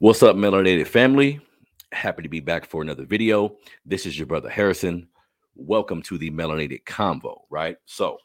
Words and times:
What's 0.00 0.22
up, 0.22 0.36
Melanated 0.36 0.86
family? 0.86 1.40
Happy 1.90 2.22
to 2.22 2.28
be 2.28 2.38
back 2.38 2.66
for 2.66 2.82
another 2.82 3.04
video. 3.04 3.56
This 3.84 4.06
is 4.06 4.16
your 4.16 4.28
brother 4.28 4.48
Harrison. 4.48 5.08
Welcome 5.56 6.02
to 6.02 6.16
the 6.16 6.30
Melanated 6.30 6.84
Convo, 6.84 7.40
right? 7.50 7.78
So, 7.84 8.18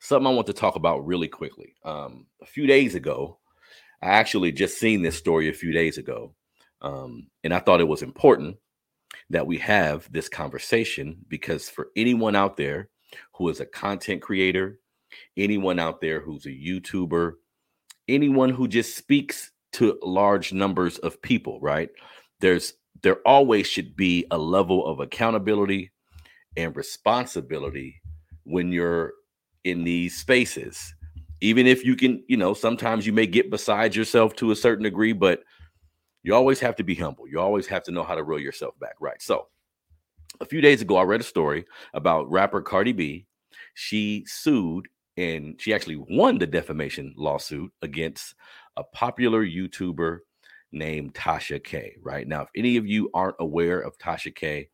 something 0.00 0.26
I 0.26 0.34
want 0.34 0.48
to 0.48 0.52
talk 0.52 0.74
about 0.74 1.06
really 1.06 1.28
quickly. 1.28 1.76
Um, 1.84 2.26
a 2.42 2.46
few 2.46 2.66
days 2.66 2.96
ago, 2.96 3.38
I 4.02 4.06
actually 4.06 4.50
just 4.50 4.80
seen 4.80 5.00
this 5.00 5.16
story 5.16 5.48
a 5.48 5.52
few 5.52 5.70
days 5.70 5.96
ago, 5.96 6.34
um, 6.80 7.28
and 7.44 7.54
I 7.54 7.60
thought 7.60 7.80
it 7.80 7.86
was 7.86 8.02
important 8.02 8.56
that 9.30 9.46
we 9.46 9.58
have 9.58 10.10
this 10.10 10.28
conversation 10.28 11.18
because 11.28 11.70
for 11.70 11.90
anyone 11.94 12.34
out 12.34 12.56
there 12.56 12.88
who 13.34 13.48
is 13.48 13.60
a 13.60 13.66
content 13.66 14.22
creator, 14.22 14.80
anyone 15.36 15.78
out 15.78 16.00
there 16.00 16.18
who's 16.18 16.46
a 16.46 16.48
YouTuber, 16.48 17.34
anyone 18.08 18.50
who 18.50 18.66
just 18.66 18.96
speaks 18.96 19.51
to 19.72 19.98
large 20.02 20.52
numbers 20.52 20.98
of 20.98 21.20
people, 21.22 21.60
right? 21.60 21.90
There's 22.40 22.74
there 23.02 23.16
always 23.26 23.66
should 23.66 23.96
be 23.96 24.26
a 24.30 24.38
level 24.38 24.86
of 24.86 25.00
accountability 25.00 25.90
and 26.56 26.76
responsibility 26.76 28.00
when 28.44 28.70
you're 28.70 29.14
in 29.64 29.84
these 29.84 30.16
spaces. 30.16 30.94
Even 31.40 31.66
if 31.66 31.84
you 31.84 31.96
can, 31.96 32.22
you 32.28 32.36
know, 32.36 32.54
sometimes 32.54 33.06
you 33.06 33.12
may 33.12 33.26
get 33.26 33.50
beside 33.50 33.96
yourself 33.96 34.36
to 34.36 34.52
a 34.52 34.56
certain 34.56 34.84
degree, 34.84 35.12
but 35.12 35.42
you 36.22 36.34
always 36.34 36.60
have 36.60 36.76
to 36.76 36.84
be 36.84 36.94
humble. 36.94 37.28
You 37.28 37.40
always 37.40 37.66
have 37.66 37.82
to 37.84 37.90
know 37.90 38.04
how 38.04 38.14
to 38.14 38.22
reel 38.22 38.38
yourself 38.38 38.78
back, 38.78 38.94
right? 39.00 39.20
So, 39.20 39.48
a 40.40 40.44
few 40.44 40.60
days 40.60 40.82
ago, 40.82 40.96
I 40.96 41.02
read 41.02 41.20
a 41.20 41.24
story 41.24 41.64
about 41.94 42.30
rapper 42.30 42.62
Cardi 42.62 42.92
B. 42.92 43.26
She 43.74 44.24
sued 44.26 44.88
and 45.16 45.60
she 45.60 45.74
actually 45.74 45.96
won 45.96 46.38
the 46.38 46.46
defamation 46.46 47.14
lawsuit 47.16 47.70
against 47.82 48.34
a 48.76 48.84
popular 48.84 49.44
YouTuber 49.44 50.18
named 50.72 51.14
Tasha 51.14 51.62
K. 51.62 51.96
Right 52.02 52.26
now, 52.26 52.42
if 52.42 52.48
any 52.56 52.76
of 52.76 52.86
you 52.86 53.10
aren't 53.14 53.36
aware 53.38 53.80
of 53.80 53.98
Tasha 53.98 54.34
K, 54.34 54.68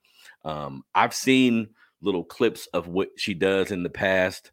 um, 0.45 0.85
I've 0.95 1.15
seen 1.15 1.69
little 2.01 2.25
clips 2.25 2.67
of 2.73 2.89
what 2.89 3.11
she 3.17 3.35
does 3.35 3.71
in 3.71 3.83
the 3.83 3.91
past. 3.91 4.53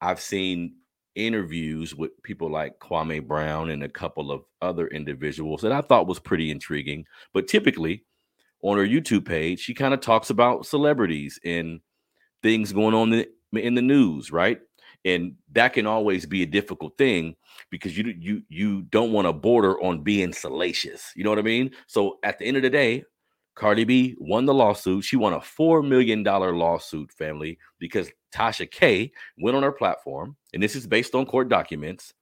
I've 0.00 0.20
seen 0.20 0.74
interviews 1.14 1.94
with 1.94 2.10
people 2.22 2.50
like 2.50 2.78
Kwame 2.78 3.26
Brown 3.26 3.70
and 3.70 3.82
a 3.82 3.88
couple 3.88 4.30
of 4.30 4.42
other 4.60 4.86
individuals 4.88 5.62
that 5.62 5.72
I 5.72 5.80
thought 5.80 6.06
was 6.06 6.18
pretty 6.18 6.50
intriguing. 6.50 7.06
But 7.32 7.48
typically, 7.48 8.04
on 8.62 8.78
her 8.78 8.86
YouTube 8.86 9.26
page, 9.26 9.60
she 9.60 9.74
kind 9.74 9.94
of 9.94 10.00
talks 10.00 10.30
about 10.30 10.66
celebrities 10.66 11.38
and 11.44 11.80
things 12.42 12.72
going 12.72 12.94
on 12.94 13.12
in 13.12 13.26
the, 13.52 13.60
in 13.60 13.74
the 13.74 13.82
news, 13.82 14.30
right? 14.30 14.60
And 15.04 15.34
that 15.52 15.72
can 15.72 15.86
always 15.86 16.26
be 16.26 16.42
a 16.42 16.46
difficult 16.46 16.96
thing 16.96 17.34
because 17.70 17.96
you 17.96 18.14
you 18.18 18.42
you 18.48 18.82
don't 18.82 19.12
want 19.12 19.26
to 19.26 19.32
border 19.32 19.80
on 19.82 20.02
being 20.02 20.32
salacious. 20.32 21.12
You 21.16 21.24
know 21.24 21.30
what 21.30 21.38
I 21.38 21.42
mean? 21.42 21.72
So 21.86 22.18
at 22.22 22.38
the 22.38 22.46
end 22.46 22.56
of 22.56 22.62
the 22.62 22.70
day, 22.70 23.04
Cardi 23.54 23.84
B 23.84 24.16
won 24.18 24.46
the 24.46 24.54
lawsuit. 24.54 25.04
She 25.04 25.16
won 25.16 25.32
a 25.32 25.40
four 25.40 25.82
million 25.82 26.22
dollar 26.22 26.54
lawsuit, 26.54 27.12
family, 27.12 27.58
because 27.78 28.10
Tasha 28.34 28.70
K 28.70 29.12
went 29.38 29.56
on 29.56 29.62
her 29.62 29.72
platform, 29.72 30.36
and 30.54 30.62
this 30.62 30.76
is 30.76 30.86
based 30.86 31.14
on 31.14 31.26
court 31.26 31.48
documents. 31.48 32.14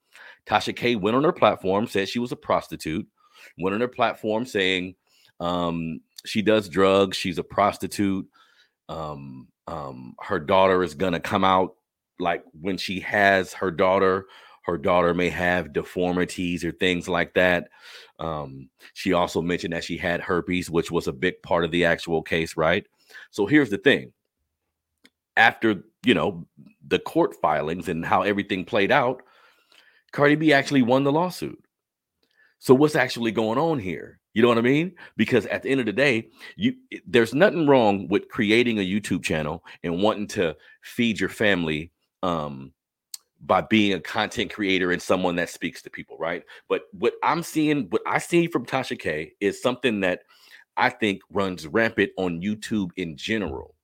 Tasha 0.46 0.74
K 0.74 0.96
went 0.96 1.16
on 1.16 1.24
her 1.24 1.32
platform, 1.32 1.86
said 1.86 2.08
she 2.08 2.18
was 2.18 2.32
a 2.32 2.36
prostitute, 2.36 3.06
went 3.58 3.74
on 3.74 3.80
her 3.80 3.88
platform 3.88 4.44
saying 4.44 4.96
um, 5.38 6.00
she 6.24 6.42
does 6.42 6.68
drugs, 6.68 7.16
she's 7.16 7.38
a 7.38 7.44
prostitute. 7.44 8.26
Um, 8.88 9.48
um, 9.68 10.16
her 10.20 10.40
daughter 10.40 10.82
is 10.82 10.94
gonna 10.94 11.20
come 11.20 11.44
out 11.44 11.76
like 12.20 12.44
when 12.60 12.76
she 12.76 13.00
has 13.00 13.52
her 13.52 13.70
daughter 13.70 14.26
her 14.64 14.76
daughter 14.76 15.14
may 15.14 15.30
have 15.30 15.72
deformities 15.72 16.64
or 16.64 16.70
things 16.72 17.08
like 17.08 17.34
that 17.34 17.68
um, 18.20 18.68
she 18.92 19.14
also 19.14 19.40
mentioned 19.40 19.72
that 19.72 19.82
she 19.82 19.96
had 19.96 20.20
herpes 20.20 20.70
which 20.70 20.90
was 20.90 21.08
a 21.08 21.12
big 21.12 21.42
part 21.42 21.64
of 21.64 21.70
the 21.70 21.86
actual 21.86 22.22
case 22.22 22.56
right? 22.56 22.86
So 23.30 23.46
here's 23.46 23.70
the 23.70 23.78
thing. 23.78 24.12
After 25.36 25.82
you 26.04 26.14
know 26.14 26.46
the 26.86 26.98
court 26.98 27.34
filings 27.40 27.88
and 27.88 28.04
how 28.04 28.22
everything 28.22 28.64
played 28.64 28.92
out 28.92 29.22
cardi 30.12 30.34
b 30.34 30.52
actually 30.52 30.82
won 30.82 31.04
the 31.04 31.12
lawsuit. 31.12 31.58
So 32.58 32.74
what's 32.74 32.94
actually 32.94 33.32
going 33.32 33.58
on 33.58 33.78
here? 33.78 34.20
You 34.34 34.42
know 34.42 34.48
what 34.48 34.58
I 34.58 34.62
mean? 34.62 34.92
Because 35.16 35.46
at 35.46 35.62
the 35.62 35.70
end 35.70 35.80
of 35.80 35.86
the 35.86 35.92
day, 35.92 36.28
you 36.56 36.74
there's 37.06 37.34
nothing 37.34 37.66
wrong 37.66 38.06
with 38.08 38.28
creating 38.28 38.78
a 38.78 38.86
YouTube 38.86 39.22
channel 39.22 39.64
and 39.82 40.02
wanting 40.02 40.26
to 40.28 40.56
feed 40.82 41.18
your 41.18 41.30
family 41.30 41.90
um 42.22 42.72
by 43.40 43.62
being 43.62 43.94
a 43.94 44.00
content 44.00 44.52
creator 44.52 44.92
and 44.92 45.00
someone 45.00 45.36
that 45.36 45.48
speaks 45.48 45.80
to 45.82 45.90
people, 45.90 46.16
right? 46.18 46.44
But 46.68 46.82
what 46.92 47.14
I'm 47.22 47.42
seeing, 47.42 47.86
what 47.88 48.02
I 48.06 48.18
see 48.18 48.46
from 48.46 48.66
Tasha 48.66 48.98
K 48.98 49.32
is 49.40 49.62
something 49.62 50.00
that 50.00 50.20
I 50.76 50.90
think 50.90 51.22
runs 51.30 51.66
rampant 51.66 52.10
on 52.18 52.42
YouTube 52.42 52.90
in 52.96 53.16
general. 53.16 53.74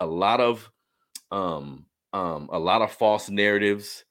A 0.00 0.06
lot 0.06 0.40
of 0.40 0.70
um 1.30 1.86
um 2.12 2.50
a 2.52 2.58
lot 2.58 2.82
of 2.82 2.92
false 2.92 3.30
narratives. 3.30 4.04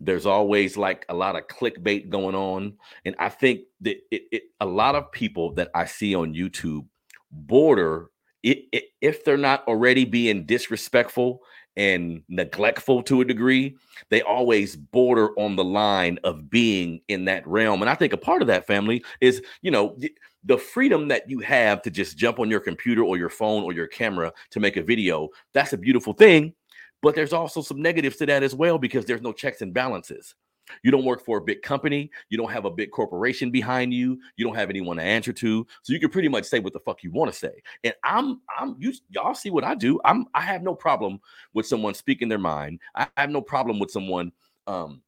There's 0.00 0.26
always 0.26 0.76
like 0.76 1.06
a 1.08 1.14
lot 1.14 1.36
of 1.36 1.46
clickbait 1.46 2.10
going 2.10 2.34
on. 2.34 2.74
And 3.06 3.14
I 3.18 3.30
think 3.30 3.60
that 3.80 3.96
it, 4.10 4.22
it 4.30 4.42
a 4.60 4.66
lot 4.66 4.94
of 4.94 5.10
people 5.12 5.54
that 5.54 5.70
I 5.74 5.86
see 5.86 6.14
on 6.14 6.34
YouTube 6.34 6.86
border 7.30 8.10
it, 8.42 8.66
it, 8.72 8.84
if 9.00 9.24
they're 9.24 9.36
not 9.36 9.66
already 9.66 10.04
being 10.04 10.46
disrespectful 10.46 11.40
and 11.76 12.22
neglectful 12.28 13.02
to 13.04 13.20
a 13.20 13.24
degree, 13.24 13.76
they 14.08 14.22
always 14.22 14.76
border 14.76 15.38
on 15.38 15.56
the 15.56 15.64
line 15.64 16.18
of 16.24 16.48
being 16.48 17.00
in 17.08 17.24
that 17.26 17.46
realm. 17.46 17.82
And 17.82 17.90
I 17.90 17.94
think 17.94 18.12
a 18.12 18.18
part 18.18 18.42
of 18.42 18.48
that 18.48 18.66
family 18.66 19.04
is, 19.20 19.42
you 19.62 19.70
know, 19.70 19.98
the 20.44 20.58
freedom 20.58 21.08
that 21.08 21.28
you 21.28 21.40
have 21.40 21.82
to 21.82 21.90
just 21.90 22.16
jump 22.16 22.38
on 22.38 22.50
your 22.50 22.60
computer 22.60 23.02
or 23.02 23.16
your 23.16 23.28
phone 23.28 23.64
or 23.64 23.72
your 23.72 23.88
camera 23.88 24.32
to 24.50 24.60
make 24.60 24.76
a 24.76 24.82
video. 24.82 25.28
That's 25.52 25.72
a 25.72 25.78
beautiful 25.78 26.12
thing. 26.12 26.54
But 27.02 27.14
there's 27.14 27.32
also 27.32 27.60
some 27.60 27.82
negatives 27.82 28.16
to 28.16 28.26
that 28.26 28.42
as 28.42 28.54
well 28.54 28.78
because 28.78 29.04
there's 29.04 29.22
no 29.22 29.32
checks 29.32 29.60
and 29.60 29.74
balances. 29.74 30.34
You 30.82 30.90
don't 30.90 31.04
work 31.04 31.24
for 31.24 31.38
a 31.38 31.42
big 31.42 31.62
company. 31.62 32.10
You 32.28 32.38
don't 32.38 32.50
have 32.50 32.64
a 32.64 32.70
big 32.70 32.90
corporation 32.90 33.50
behind 33.50 33.92
you. 33.92 34.18
You 34.36 34.44
don't 34.44 34.56
have 34.56 34.70
anyone 34.70 34.96
to 34.96 35.02
answer 35.02 35.32
to. 35.32 35.66
So 35.82 35.92
you 35.92 36.00
can 36.00 36.10
pretty 36.10 36.28
much 36.28 36.44
say 36.44 36.58
what 36.58 36.72
the 36.72 36.80
fuck 36.80 37.02
you 37.02 37.10
want 37.10 37.32
to 37.32 37.38
say. 37.38 37.62
And 37.84 37.94
I'm, 38.04 38.40
I'm, 38.58 38.76
you, 38.78 38.92
y'all 39.10 39.34
see 39.34 39.50
what 39.50 39.64
I 39.64 39.74
do. 39.74 40.00
I'm, 40.04 40.26
I 40.34 40.42
have 40.42 40.62
no 40.62 40.74
problem 40.74 41.20
with 41.54 41.66
someone 41.66 41.94
speaking 41.94 42.28
their 42.28 42.38
mind. 42.38 42.80
I 42.94 43.06
have 43.16 43.30
no 43.30 43.40
problem 43.40 43.78
with 43.78 43.90
someone, 43.90 44.32
um, 44.66 45.02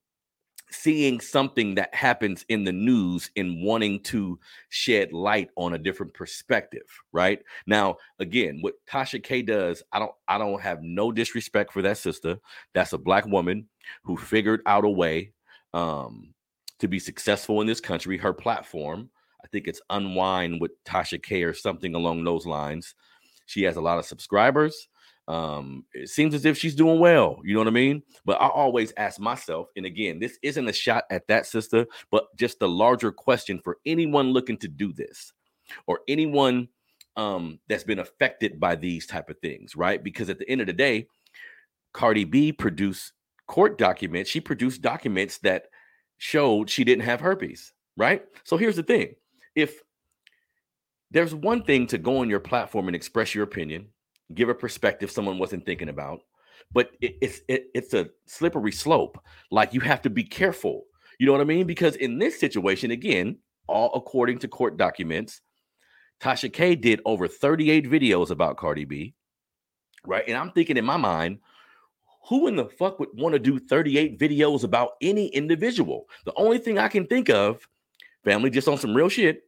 seeing 0.70 1.20
something 1.20 1.74
that 1.76 1.94
happens 1.94 2.44
in 2.48 2.64
the 2.64 2.72
news 2.72 3.30
and 3.36 3.62
wanting 3.62 4.00
to 4.00 4.38
shed 4.68 5.12
light 5.12 5.48
on 5.56 5.72
a 5.72 5.78
different 5.78 6.12
perspective 6.12 6.82
right 7.12 7.42
now 7.66 7.96
again 8.18 8.58
what 8.60 8.74
tasha 8.86 9.22
k 9.22 9.40
does 9.40 9.82
i 9.92 9.98
don't 9.98 10.12
i 10.28 10.36
don't 10.36 10.60
have 10.60 10.82
no 10.82 11.10
disrespect 11.10 11.72
for 11.72 11.80
that 11.80 11.96
sister 11.96 12.38
that's 12.74 12.92
a 12.92 12.98
black 12.98 13.24
woman 13.26 13.66
who 14.02 14.16
figured 14.16 14.60
out 14.66 14.84
a 14.84 14.88
way 14.88 15.32
um, 15.74 16.34
to 16.78 16.88
be 16.88 16.98
successful 16.98 17.60
in 17.60 17.66
this 17.66 17.80
country. 17.80 18.16
Her 18.16 18.32
platform, 18.32 19.10
I 19.44 19.48
think 19.48 19.66
it's 19.66 19.80
Unwind 19.90 20.60
with 20.60 20.72
Tasha 20.84 21.22
K 21.22 21.42
or 21.42 21.54
something 21.54 21.94
along 21.94 22.24
those 22.24 22.46
lines. 22.46 22.94
She 23.46 23.62
has 23.62 23.76
a 23.76 23.80
lot 23.80 23.98
of 23.98 24.04
subscribers. 24.04 24.88
Um, 25.26 25.84
it 25.92 26.08
seems 26.08 26.34
as 26.34 26.46
if 26.46 26.56
she's 26.56 26.74
doing 26.74 27.00
well. 27.00 27.40
You 27.44 27.54
know 27.54 27.60
what 27.60 27.68
I 27.68 27.72
mean? 27.72 28.02
But 28.24 28.40
I 28.40 28.48
always 28.48 28.94
ask 28.96 29.20
myself, 29.20 29.68
and 29.76 29.84
again, 29.84 30.18
this 30.18 30.38
isn't 30.42 30.68
a 30.68 30.72
shot 30.72 31.04
at 31.10 31.26
that 31.28 31.46
sister, 31.46 31.86
but 32.10 32.34
just 32.36 32.58
the 32.58 32.68
larger 32.68 33.12
question 33.12 33.60
for 33.62 33.76
anyone 33.84 34.32
looking 34.32 34.56
to 34.58 34.68
do 34.68 34.92
this 34.92 35.32
or 35.86 36.00
anyone 36.08 36.68
um, 37.16 37.58
that's 37.68 37.84
been 37.84 37.98
affected 37.98 38.58
by 38.58 38.74
these 38.74 39.06
type 39.06 39.28
of 39.28 39.38
things, 39.40 39.76
right? 39.76 40.02
Because 40.02 40.30
at 40.30 40.38
the 40.38 40.48
end 40.48 40.62
of 40.62 40.66
the 40.66 40.72
day, 40.72 41.06
Cardi 41.92 42.24
B 42.24 42.52
produced 42.52 43.12
court 43.48 43.78
documents, 43.78 44.30
she 44.30 44.40
produced 44.40 44.82
documents 44.82 45.38
that 45.38 45.64
showed 46.18 46.70
she 46.70 46.84
didn't 46.84 47.04
have 47.04 47.20
herpes, 47.20 47.72
right? 47.96 48.22
So 48.44 48.56
here's 48.56 48.76
the 48.76 48.82
thing 48.84 49.14
if 49.56 49.82
there's 51.10 51.34
one 51.34 51.62
thing 51.62 51.86
to 51.88 51.98
go 51.98 52.18
on 52.18 52.28
your 52.28 52.40
platform 52.40 52.86
and 52.86 52.94
express 52.94 53.34
your 53.34 53.44
opinion, 53.44 53.88
give 54.34 54.48
a 54.48 54.54
perspective 54.54 55.10
someone 55.10 55.38
wasn't 55.38 55.64
thinking 55.64 55.88
about, 55.88 56.20
but 56.72 56.90
it, 57.00 57.16
it's 57.20 57.40
it, 57.48 57.66
it's 57.74 57.94
a 57.94 58.10
slippery 58.26 58.72
slope. 58.72 59.18
Like 59.50 59.74
you 59.74 59.80
have 59.80 60.02
to 60.02 60.10
be 60.10 60.22
careful. 60.22 60.84
You 61.18 61.26
know 61.26 61.32
what 61.32 61.40
I 61.40 61.44
mean? 61.44 61.66
Because 61.66 61.96
in 61.96 62.18
this 62.18 62.38
situation, 62.38 62.92
again, 62.92 63.38
all 63.66 63.90
according 63.94 64.38
to 64.40 64.48
court 64.48 64.76
documents, 64.76 65.40
Tasha 66.20 66.52
K 66.52 66.74
did 66.76 67.00
over 67.04 67.26
38 67.26 67.90
videos 67.90 68.30
about 68.30 68.56
Cardi 68.56 68.84
B, 68.84 69.14
right? 70.06 70.24
And 70.28 70.36
I'm 70.36 70.52
thinking 70.52 70.76
in 70.76 70.84
my 70.84 70.96
mind, 70.96 71.38
who 72.28 72.46
in 72.46 72.56
the 72.56 72.66
fuck 72.66 73.00
would 73.00 73.08
want 73.14 73.32
to 73.32 73.38
do 73.38 73.58
38 73.58 74.18
videos 74.18 74.64
about 74.64 74.92
any 75.00 75.28
individual? 75.28 76.08
The 76.24 76.34
only 76.36 76.58
thing 76.58 76.78
I 76.78 76.88
can 76.88 77.06
think 77.06 77.30
of, 77.30 77.66
family, 78.24 78.50
just 78.50 78.68
on 78.68 78.78
some 78.78 78.94
real 78.94 79.08
shit, 79.08 79.44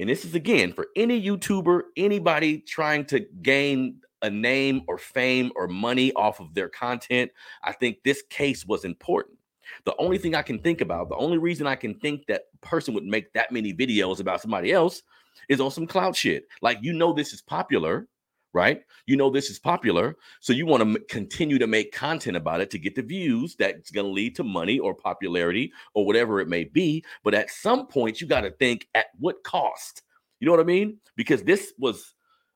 and 0.00 0.08
this 0.08 0.24
is 0.24 0.34
again 0.34 0.72
for 0.72 0.88
any 0.96 1.20
YouTuber, 1.22 1.82
anybody 1.96 2.58
trying 2.58 3.04
to 3.06 3.20
gain 3.42 4.00
a 4.22 4.30
name 4.30 4.82
or 4.88 4.98
fame 4.98 5.52
or 5.56 5.68
money 5.68 6.12
off 6.14 6.40
of 6.40 6.54
their 6.54 6.68
content. 6.68 7.30
I 7.62 7.72
think 7.72 7.98
this 8.02 8.22
case 8.30 8.64
was 8.66 8.84
important. 8.84 9.38
The 9.84 9.94
only 9.98 10.18
thing 10.18 10.34
I 10.34 10.42
can 10.42 10.58
think 10.58 10.80
about, 10.80 11.08
the 11.08 11.16
only 11.16 11.38
reason 11.38 11.66
I 11.66 11.76
can 11.76 11.94
think 11.94 12.26
that 12.26 12.44
person 12.60 12.94
would 12.94 13.04
make 13.04 13.32
that 13.34 13.52
many 13.52 13.74
videos 13.74 14.20
about 14.20 14.40
somebody 14.40 14.72
else 14.72 15.02
is 15.48 15.60
on 15.60 15.70
some 15.70 15.86
clout 15.86 16.16
shit. 16.16 16.46
Like, 16.62 16.78
you 16.80 16.92
know, 16.92 17.12
this 17.12 17.32
is 17.32 17.42
popular, 17.42 18.08
right? 18.52 18.80
You 19.06 19.16
know, 19.16 19.30
this 19.30 19.50
is 19.50 19.58
popular. 19.58 20.16
So 20.40 20.52
you 20.52 20.66
want 20.66 20.82
to 20.82 20.88
m- 20.88 21.04
continue 21.08 21.58
to 21.58 21.66
make 21.66 21.92
content 21.92 22.36
about 22.36 22.60
it 22.60 22.70
to 22.70 22.78
get 22.78 22.94
the 22.94 23.02
views 23.02 23.54
that's 23.54 23.90
going 23.90 24.06
to 24.06 24.12
lead 24.12 24.34
to 24.36 24.44
money 24.44 24.78
or 24.78 24.94
popularity 24.94 25.72
or 25.94 26.06
whatever 26.06 26.40
it 26.40 26.48
may 26.48 26.64
be. 26.64 27.04
But 27.22 27.34
at 27.34 27.50
some 27.50 27.86
point, 27.86 28.20
you 28.20 28.26
got 28.26 28.42
to 28.42 28.50
think 28.50 28.88
at 28.94 29.06
what 29.18 29.44
cost? 29.44 30.02
You 30.40 30.46
know 30.46 30.52
what 30.52 30.60
I 30.60 30.64
mean? 30.64 30.98
Because 31.16 31.42
this 31.42 31.72
was, 31.78 32.14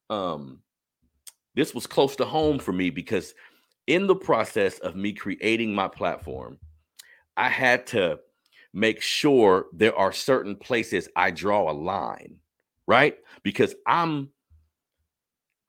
um, 0.08 0.60
this 1.54 1.74
was 1.74 1.86
close 1.86 2.16
to 2.16 2.24
home 2.24 2.58
for 2.58 2.72
me 2.72 2.90
because 2.90 3.34
in 3.86 4.06
the 4.06 4.16
process 4.16 4.78
of 4.78 4.96
me 4.96 5.12
creating 5.12 5.74
my 5.74 5.88
platform, 5.88 6.58
I 7.36 7.48
had 7.48 7.86
to 7.88 8.20
make 8.72 9.00
sure 9.00 9.66
there 9.72 9.96
are 9.96 10.12
certain 10.12 10.56
places 10.56 11.08
I 11.16 11.30
draw 11.30 11.70
a 11.70 11.72
line, 11.72 12.36
right? 12.86 13.16
Because 13.42 13.74
I'm 13.86 14.30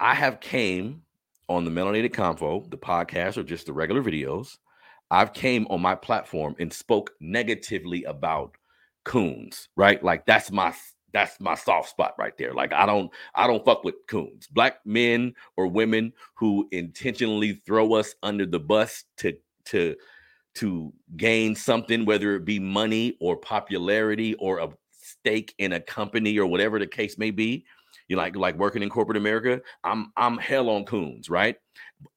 I 0.02 0.16
have 0.16 0.40
came 0.40 1.04
on 1.48 1.64
the 1.64 1.70
Melanated 1.70 2.12
Convo, 2.12 2.68
the 2.72 2.78
podcast 2.78 3.38
or 3.38 3.44
just 3.44 3.68
the 3.68 3.74
regular 3.74 4.02
videos. 4.02 4.58
I've 5.12 5.32
came 5.32 5.68
on 5.70 5.80
my 5.80 5.94
platform 5.94 6.56
and 6.60 6.74
spoke 6.74 7.12
negatively 7.20 8.04
about 8.06 8.56
coons, 9.06 9.70
right? 9.76 10.04
Like 10.04 10.26
that's 10.26 10.52
my 10.52 10.74
that's 11.14 11.40
my 11.40 11.54
soft 11.54 11.90
spot 11.90 12.16
right 12.18 12.36
there. 12.36 12.52
Like 12.52 12.74
I 12.74 12.88
don't 12.88 13.12
I 13.36 13.46
don't 13.46 13.64
fuck 13.64 13.84
with 13.84 13.94
coons. 14.08 14.48
Black 14.48 14.80
men 14.86 15.36
or 15.56 15.68
women 15.68 16.14
who 16.34 16.68
intentionally 16.72 17.62
throw 17.64 17.94
us 17.94 18.16
under 18.24 18.48
the 18.48 18.60
bus 18.60 19.04
to 19.18 19.38
to 19.66 19.96
to 20.56 20.92
gain 21.16 21.56
something 21.56 22.06
whether 22.06 22.36
it 22.36 22.44
be 22.44 22.58
money 22.58 23.18
or 23.22 23.38
popularity 23.38 24.34
or 24.36 24.58
a 24.58 24.70
stake 24.92 25.54
in 25.60 25.74
a 25.74 25.80
company 25.80 26.40
or 26.40 26.48
whatever 26.48 26.80
the 26.80 26.88
case 26.88 27.20
may 27.20 27.30
be. 27.30 27.66
You 28.12 28.18
like 28.18 28.36
like 28.36 28.58
working 28.58 28.84
in 28.84 28.90
corporate 28.90 29.16
America, 29.16 29.62
I'm 29.86 30.12
I'm 30.18 30.38
hell 30.38 30.70
on 30.70 30.84
coons, 30.84 31.30
right? 31.30 31.56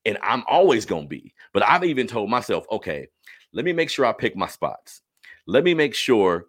And 0.05 0.19
I'm 0.25 0.43
always 0.49 0.85
to 0.85 1.06
be. 1.06 1.32
But 1.52 1.62
I've 1.62 1.85
even 1.85 2.08
told 2.08 2.29
myself, 2.29 2.67
okay, 2.73 3.06
let 3.52 3.64
me 3.64 3.73
make 3.73 3.88
sure 3.91 4.05
I 4.05 4.12
pick 4.12 4.35
my 4.35 4.49
spots. 4.49 5.02
Let 5.46 5.62
me 5.62 5.73
make 5.73 5.94
sure 5.94 6.46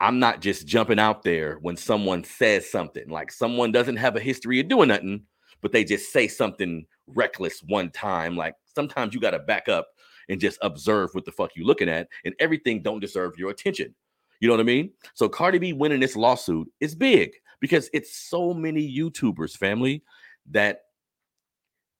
I'm 0.00 0.18
not 0.18 0.42
just 0.42 0.66
jumping 0.66 0.98
out 0.98 1.22
there 1.22 1.56
when 1.62 1.78
someone 1.78 2.24
says 2.24 2.70
something 2.70 3.08
like 3.08 3.32
someone 3.32 3.72
doesn't 3.72 3.96
have 3.96 4.16
a 4.16 4.20
history 4.20 4.60
of 4.60 4.68
doing 4.68 4.88
nothing, 4.88 5.22
but 5.62 5.72
they 5.72 5.82
just 5.82 6.12
say 6.12 6.28
something 6.28 6.84
reckless 7.06 7.62
one 7.62 7.90
time. 7.90 8.36
Like 8.36 8.54
sometimes 8.66 9.14
you 9.14 9.20
got 9.20 9.30
to 9.30 9.38
back 9.38 9.66
up 9.66 9.88
and 10.28 10.38
just 10.38 10.58
observe 10.60 11.08
what 11.14 11.24
the 11.24 11.32
fuck 11.32 11.52
you 11.56 11.64
looking 11.64 11.88
at, 11.88 12.08
and 12.26 12.34
everything 12.38 12.82
don't 12.82 13.00
deserve 13.00 13.38
your 13.38 13.48
attention. 13.48 13.94
You 14.40 14.48
know 14.48 14.52
what 14.52 14.60
I 14.60 14.64
mean? 14.64 14.90
So 15.14 15.26
Cardi 15.26 15.56
B 15.56 15.72
winning 15.72 16.00
this 16.00 16.16
lawsuit 16.16 16.70
is 16.80 16.94
big 16.94 17.32
because 17.60 17.90
it's 17.92 18.16
so 18.16 18.54
many 18.54 18.86
YouTubers, 18.96 19.56
family, 19.56 20.02
that 20.50 20.82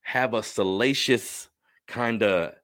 have 0.03 0.35
a 0.35 0.43
salacious 0.43 1.49
kind 1.87 2.23
of 2.23 2.55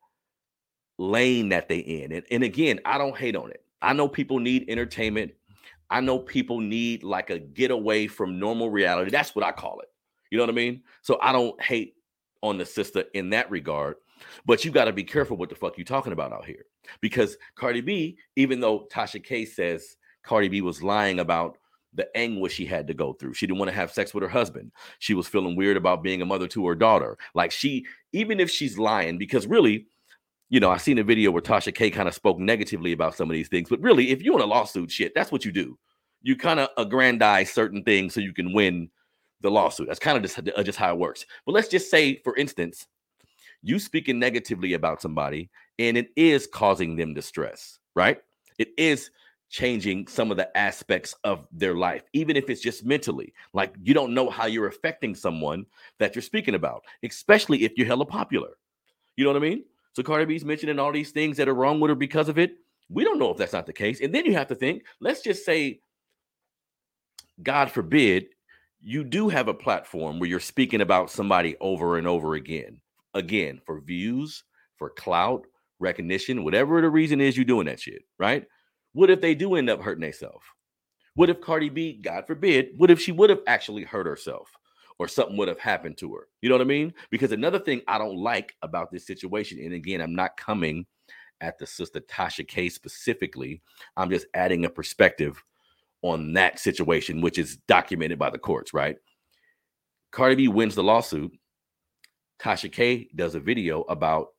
lane 0.98 1.48
that 1.48 1.68
they 1.68 1.78
in. 1.78 2.12
And, 2.12 2.24
and 2.30 2.44
again, 2.44 2.80
I 2.84 2.98
don't 2.98 3.16
hate 3.16 3.36
on 3.36 3.50
it. 3.50 3.64
I 3.82 3.92
know 3.92 4.08
people 4.08 4.38
need 4.38 4.66
entertainment. 4.68 5.32
I 5.88 6.00
know 6.00 6.18
people 6.18 6.60
need 6.60 7.02
like 7.02 7.30
a 7.30 7.38
getaway 7.38 8.06
from 8.06 8.38
normal 8.38 8.70
reality. 8.70 9.10
That's 9.10 9.34
what 9.34 9.44
I 9.44 9.52
call 9.52 9.80
it. 9.80 9.88
You 10.30 10.38
know 10.38 10.44
what 10.44 10.50
I 10.50 10.54
mean? 10.54 10.82
So 11.02 11.18
I 11.20 11.32
don't 11.32 11.60
hate 11.60 11.94
on 12.42 12.58
the 12.58 12.66
sister 12.66 13.04
in 13.14 13.30
that 13.30 13.50
regard, 13.50 13.96
but 14.46 14.64
you 14.64 14.70
got 14.70 14.84
to 14.84 14.92
be 14.92 15.02
careful 15.02 15.36
what 15.36 15.48
the 15.48 15.54
fuck 15.54 15.78
you 15.78 15.84
talking 15.84 16.12
about 16.12 16.32
out 16.32 16.44
here. 16.44 16.66
Because 17.00 17.36
Cardi 17.56 17.80
B, 17.80 18.18
even 18.36 18.60
though 18.60 18.86
Tasha 18.92 19.22
K 19.22 19.44
says 19.44 19.96
Cardi 20.22 20.48
B 20.48 20.60
was 20.60 20.82
lying 20.82 21.20
about 21.20 21.58
the 21.94 22.08
anguish 22.16 22.54
she 22.54 22.66
had 22.66 22.86
to 22.86 22.94
go 22.94 23.12
through. 23.12 23.34
She 23.34 23.46
didn't 23.46 23.58
want 23.58 23.70
to 23.70 23.74
have 23.74 23.92
sex 23.92 24.14
with 24.14 24.22
her 24.22 24.28
husband. 24.28 24.70
She 24.98 25.14
was 25.14 25.26
feeling 25.26 25.56
weird 25.56 25.76
about 25.76 26.02
being 26.02 26.22
a 26.22 26.26
mother 26.26 26.46
to 26.48 26.66
her 26.68 26.74
daughter. 26.74 27.18
Like 27.34 27.50
she, 27.50 27.84
even 28.12 28.38
if 28.38 28.50
she's 28.50 28.78
lying, 28.78 29.18
because 29.18 29.46
really, 29.46 29.86
you 30.48 30.60
know, 30.60 30.70
I've 30.70 30.82
seen 30.82 30.98
a 30.98 31.04
video 31.04 31.30
where 31.30 31.42
Tasha 31.42 31.74
K 31.74 31.90
kind 31.90 32.08
of 32.08 32.14
spoke 32.14 32.38
negatively 32.38 32.92
about 32.92 33.16
some 33.16 33.30
of 33.30 33.34
these 33.34 33.48
things, 33.48 33.68
but 33.68 33.80
really, 33.80 34.10
if 34.10 34.22
you're 34.22 34.36
in 34.36 34.42
a 34.42 34.46
lawsuit, 34.46 34.90
shit, 34.90 35.14
that's 35.14 35.32
what 35.32 35.44
you 35.44 35.52
do. 35.52 35.78
You 36.22 36.36
kind 36.36 36.60
of 36.60 36.68
aggrandize 36.76 37.52
certain 37.52 37.82
things 37.82 38.14
so 38.14 38.20
you 38.20 38.34
can 38.34 38.52
win 38.52 38.90
the 39.40 39.50
lawsuit. 39.50 39.88
That's 39.88 40.00
kind 40.00 40.16
of 40.16 40.22
just, 40.22 40.38
uh, 40.38 40.62
just 40.62 40.78
how 40.78 40.92
it 40.92 40.98
works. 40.98 41.24
But 41.46 41.52
let's 41.52 41.68
just 41.68 41.90
say, 41.90 42.20
for 42.22 42.36
instance, 42.36 42.86
you 43.62 43.78
speaking 43.78 44.18
negatively 44.18 44.74
about 44.74 45.02
somebody 45.02 45.50
and 45.78 45.96
it 45.96 46.10
is 46.16 46.46
causing 46.46 46.96
them 46.96 47.14
distress, 47.14 47.78
right? 47.94 48.18
It 48.58 48.68
is 48.76 49.10
changing 49.50 50.06
some 50.06 50.30
of 50.30 50.36
the 50.36 50.56
aspects 50.56 51.14
of 51.24 51.46
their 51.52 51.74
life, 51.74 52.04
even 52.12 52.36
if 52.36 52.48
it's 52.48 52.60
just 52.60 52.84
mentally. 52.86 53.34
Like 53.52 53.74
you 53.82 53.92
don't 53.92 54.14
know 54.14 54.30
how 54.30 54.46
you're 54.46 54.68
affecting 54.68 55.14
someone 55.14 55.66
that 55.98 56.14
you're 56.14 56.22
speaking 56.22 56.54
about, 56.54 56.84
especially 57.02 57.64
if 57.64 57.72
you're 57.76 57.86
hella 57.86 58.06
popular. 58.06 58.50
You 59.16 59.24
know 59.24 59.32
what 59.32 59.42
I 59.42 59.48
mean? 59.48 59.64
So 59.92 60.02
Cardi 60.02 60.24
B's 60.24 60.44
mentioning 60.44 60.78
all 60.78 60.92
these 60.92 61.10
things 61.10 61.36
that 61.36 61.48
are 61.48 61.54
wrong 61.54 61.80
with 61.80 61.90
her 61.90 61.96
because 61.96 62.28
of 62.28 62.38
it. 62.38 62.54
We 62.88 63.04
don't 63.04 63.18
know 63.18 63.30
if 63.30 63.36
that's 63.36 63.52
not 63.52 63.66
the 63.66 63.72
case. 63.72 64.00
And 64.00 64.14
then 64.14 64.24
you 64.24 64.34
have 64.34 64.46
to 64.48 64.54
think, 64.54 64.84
let's 65.00 65.20
just 65.20 65.44
say, 65.44 65.80
God 67.42 67.70
forbid, 67.70 68.26
you 68.80 69.04
do 69.04 69.28
have 69.28 69.48
a 69.48 69.54
platform 69.54 70.18
where 70.18 70.28
you're 70.28 70.40
speaking 70.40 70.80
about 70.80 71.10
somebody 71.10 71.56
over 71.60 71.98
and 71.98 72.06
over 72.06 72.34
again, 72.34 72.80
again, 73.14 73.60
for 73.64 73.80
views, 73.80 74.44
for 74.76 74.90
clout, 74.90 75.44
recognition, 75.80 76.44
whatever 76.44 76.80
the 76.80 76.88
reason 76.88 77.20
is 77.20 77.36
you're 77.36 77.44
doing 77.44 77.66
that 77.66 77.80
shit, 77.80 78.02
right? 78.18 78.46
What 78.92 79.10
if 79.10 79.20
they 79.20 79.34
do 79.34 79.54
end 79.54 79.70
up 79.70 79.80
hurting 79.80 80.02
themselves? 80.02 80.44
What 81.14 81.30
if 81.30 81.40
Cardi 81.40 81.68
B, 81.68 82.00
God 82.02 82.26
forbid, 82.26 82.70
what 82.76 82.90
if 82.90 83.00
she 83.00 83.12
would 83.12 83.30
have 83.30 83.42
actually 83.46 83.84
hurt 83.84 84.06
herself? 84.06 84.50
or 85.00 85.08
something 85.08 85.38
would 85.38 85.48
have 85.48 85.58
happened 85.58 85.96
to 85.96 86.12
her. 86.12 86.28
You 86.42 86.50
know 86.50 86.56
what 86.56 86.60
I 86.60 86.66
mean? 86.66 86.92
Because 87.10 87.32
another 87.32 87.58
thing 87.58 87.80
I 87.88 87.96
don't 87.96 88.18
like 88.18 88.54
about 88.60 88.90
this 88.90 89.06
situation, 89.06 89.58
and 89.58 89.72
again, 89.72 90.02
I'm 90.02 90.14
not 90.14 90.36
coming 90.36 90.84
at 91.40 91.58
the 91.58 91.66
sister 91.66 92.00
Tasha 92.00 92.46
K 92.46 92.68
specifically, 92.68 93.62
I'm 93.96 94.10
just 94.10 94.26
adding 94.34 94.66
a 94.66 94.68
perspective 94.68 95.42
on 96.02 96.34
that 96.34 96.58
situation, 96.58 97.22
which 97.22 97.38
is 97.38 97.56
documented 97.66 98.18
by 98.18 98.28
the 98.28 98.36
courts, 98.36 98.74
right? 98.74 98.96
Cardi 100.12 100.34
B 100.34 100.48
wins 100.48 100.74
the 100.74 100.82
lawsuit. 100.82 101.32
Tasha 102.38 102.70
K 102.70 103.08
does 103.16 103.34
a 103.34 103.40
video 103.40 103.84
about 103.84 104.34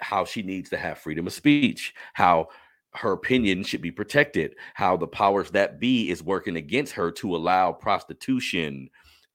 how 0.00 0.26
she 0.26 0.42
needs 0.42 0.68
to 0.68 0.76
have 0.76 0.98
freedom 0.98 1.26
of 1.26 1.32
speech, 1.32 1.94
how 2.12 2.48
her 2.96 3.12
opinion 3.12 3.64
should 3.64 3.82
be 3.82 3.90
protected, 3.90 4.54
how 4.74 4.96
the 4.96 5.06
powers 5.06 5.50
that 5.50 5.80
be 5.80 6.10
is 6.10 6.22
working 6.22 6.56
against 6.56 6.92
her 6.92 7.10
to 7.10 7.34
allow 7.34 7.72
prostitution 7.72 8.88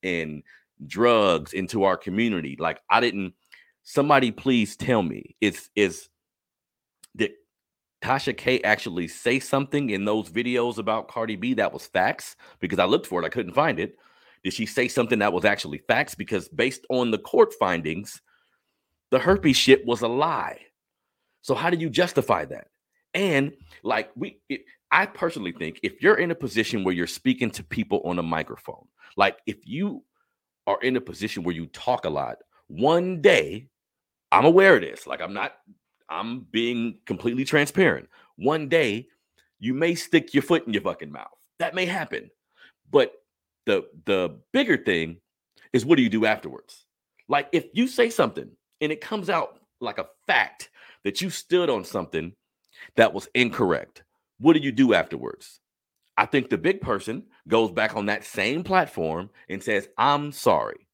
and 0.03 0.43
drugs 0.87 1.53
into 1.53 1.83
our 1.83 1.97
community. 1.97 2.55
Like 2.59 2.81
I 2.89 2.99
didn't 2.99 3.33
somebody 3.83 4.31
please 4.31 4.75
tell 4.75 5.01
me 5.01 5.35
is 5.41 5.69
is 5.75 6.09
did 7.15 7.31
Tasha 8.01 8.35
K 8.37 8.61
actually 8.61 9.07
say 9.07 9.39
something 9.39 9.89
in 9.89 10.05
those 10.05 10.29
videos 10.29 10.77
about 10.77 11.09
Cardi 11.09 11.35
B 11.35 11.53
that 11.55 11.73
was 11.73 11.87
facts? 11.87 12.35
Because 12.59 12.79
I 12.79 12.85
looked 12.85 13.07
for 13.07 13.21
it, 13.21 13.25
I 13.25 13.29
couldn't 13.29 13.53
find 13.53 13.79
it. 13.79 13.97
Did 14.43 14.53
she 14.53 14.65
say 14.65 14.87
something 14.87 15.19
that 15.19 15.33
was 15.33 15.43
actually 15.43 15.79
facts? 15.79 16.15
Because 16.15 16.47
based 16.47 16.85
on 16.89 17.11
the 17.11 17.17
court 17.17 17.53
findings, 17.59 18.21
the 19.11 19.19
herpes 19.19 19.57
shit 19.57 19.85
was 19.85 20.01
a 20.01 20.07
lie. 20.07 20.59
So 21.41 21.55
how 21.55 21.69
do 21.69 21.77
you 21.77 21.89
justify 21.89 22.45
that? 22.45 22.67
And 23.13 23.53
like 23.83 24.11
we, 24.15 24.39
it, 24.49 24.61
I 24.91 25.05
personally 25.05 25.51
think 25.51 25.79
if 25.83 26.01
you're 26.01 26.17
in 26.17 26.31
a 26.31 26.35
position 26.35 26.83
where 26.83 26.93
you're 26.93 27.07
speaking 27.07 27.51
to 27.51 27.63
people 27.63 28.01
on 28.05 28.19
a 28.19 28.23
microphone, 28.23 28.87
like 29.17 29.37
if 29.45 29.57
you 29.65 30.03
are 30.67 30.79
in 30.81 30.95
a 30.95 31.01
position 31.01 31.43
where 31.43 31.55
you 31.55 31.67
talk 31.67 32.05
a 32.05 32.09
lot, 32.09 32.37
one 32.67 33.21
day, 33.21 33.67
I'm 34.31 34.45
aware 34.45 34.75
of 34.75 34.81
this. 34.81 35.07
Like 35.07 35.21
I'm 35.21 35.33
not, 35.33 35.53
I'm 36.09 36.41
being 36.51 36.99
completely 37.05 37.45
transparent. 37.45 38.09
One 38.35 38.69
day, 38.69 39.07
you 39.59 39.73
may 39.73 39.95
stick 39.95 40.33
your 40.33 40.43
foot 40.43 40.65
in 40.65 40.73
your 40.73 40.81
fucking 40.83 41.11
mouth. 41.11 41.27
That 41.59 41.75
may 41.75 41.85
happen. 41.85 42.29
But 42.89 43.13
the 43.65 43.85
the 44.05 44.39
bigger 44.53 44.77
thing 44.77 45.17
is 45.73 45.85
what 45.85 45.97
do 45.97 46.03
you 46.03 46.09
do 46.09 46.25
afterwards? 46.25 46.85
Like 47.27 47.49
if 47.51 47.65
you 47.73 47.87
say 47.87 48.09
something 48.09 48.49
and 48.81 48.91
it 48.91 49.01
comes 49.01 49.29
out 49.29 49.59
like 49.81 49.99
a 49.99 50.07
fact 50.25 50.69
that 51.03 51.21
you 51.21 51.29
stood 51.29 51.69
on 51.69 51.83
something 51.83 52.33
that 52.95 53.13
was 53.13 53.27
incorrect, 53.33 54.03
what 54.39 54.53
do 54.53 54.59
you 54.59 54.71
do 54.71 54.93
afterwards? 54.93 55.59
I 56.17 56.25
think 56.25 56.49
the 56.49 56.57
big 56.57 56.81
person 56.81 57.23
goes 57.47 57.71
back 57.71 57.95
on 57.95 58.07
that 58.07 58.25
same 58.25 58.63
platform 58.63 59.29
and 59.47 59.63
says, 59.63 59.87
I'm 59.97 60.31
sorry. 60.31 60.87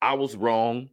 I 0.00 0.14
was 0.14 0.36
wrong. 0.36 0.88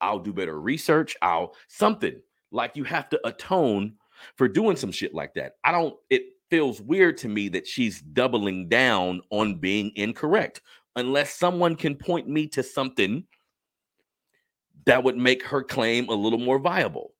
I'll 0.00 0.18
do 0.18 0.32
better 0.32 0.60
research. 0.60 1.16
I'll 1.22 1.54
something 1.68 2.20
like 2.52 2.76
you 2.76 2.84
have 2.84 3.08
to 3.10 3.26
atone 3.26 3.94
for 4.36 4.48
doing 4.48 4.76
some 4.76 4.92
shit 4.92 5.14
like 5.14 5.34
that. 5.34 5.54
I 5.64 5.72
don't, 5.72 5.94
it 6.10 6.22
feels 6.50 6.80
weird 6.80 7.16
to 7.18 7.28
me 7.28 7.48
that 7.48 7.66
she's 7.66 8.00
doubling 8.00 8.68
down 8.68 9.22
on 9.30 9.56
being 9.56 9.92
incorrect 9.96 10.60
unless 10.94 11.34
someone 11.34 11.76
can 11.76 11.96
point 11.96 12.28
me 12.28 12.46
to 12.48 12.62
something 12.62 13.24
that 14.84 15.02
would 15.02 15.16
make 15.16 15.42
her 15.42 15.62
claim 15.62 16.08
a 16.08 16.14
little 16.14 16.38
more 16.38 16.58
viable. 16.58 17.12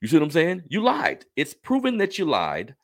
You 0.00 0.08
see 0.08 0.16
what 0.16 0.24
I'm 0.24 0.30
saying? 0.30 0.64
You 0.68 0.82
lied. 0.82 1.24
It's 1.36 1.54
proven 1.54 1.98
that 1.98 2.18
you 2.18 2.24
lied. 2.24 2.74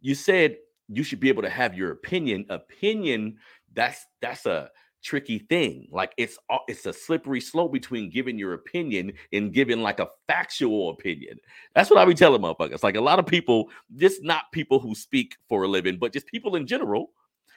You 0.00 0.14
said 0.14 0.56
you 0.88 1.02
should 1.02 1.20
be 1.20 1.28
able 1.28 1.42
to 1.42 1.50
have 1.50 1.74
your 1.74 1.90
opinion. 1.92 2.46
Opinion, 2.48 3.36
that's 3.74 4.06
that's 4.22 4.46
a 4.46 4.70
tricky 5.02 5.38
thing. 5.38 5.86
Like 5.90 6.12
it's 6.16 6.38
it's 6.68 6.86
a 6.86 6.92
slippery 6.92 7.40
slope 7.40 7.72
between 7.72 8.10
giving 8.10 8.38
your 8.38 8.54
opinion 8.54 9.12
and 9.32 9.52
giving 9.52 9.82
like 9.82 10.00
a 10.00 10.08
factual 10.26 10.90
opinion. 10.90 11.38
That's 11.74 11.90
what 11.90 11.98
I 11.98 12.04
be 12.04 12.14
telling 12.14 12.40
motherfuckers. 12.40 12.82
Like 12.82 12.96
a 12.96 13.00
lot 13.00 13.18
of 13.18 13.26
people, 13.26 13.70
just 13.96 14.22
not 14.22 14.50
people 14.52 14.78
who 14.78 14.94
speak 14.94 15.36
for 15.48 15.64
a 15.64 15.68
living, 15.68 15.98
but 15.98 16.12
just 16.12 16.26
people 16.26 16.56
in 16.56 16.66
general. 16.66 17.10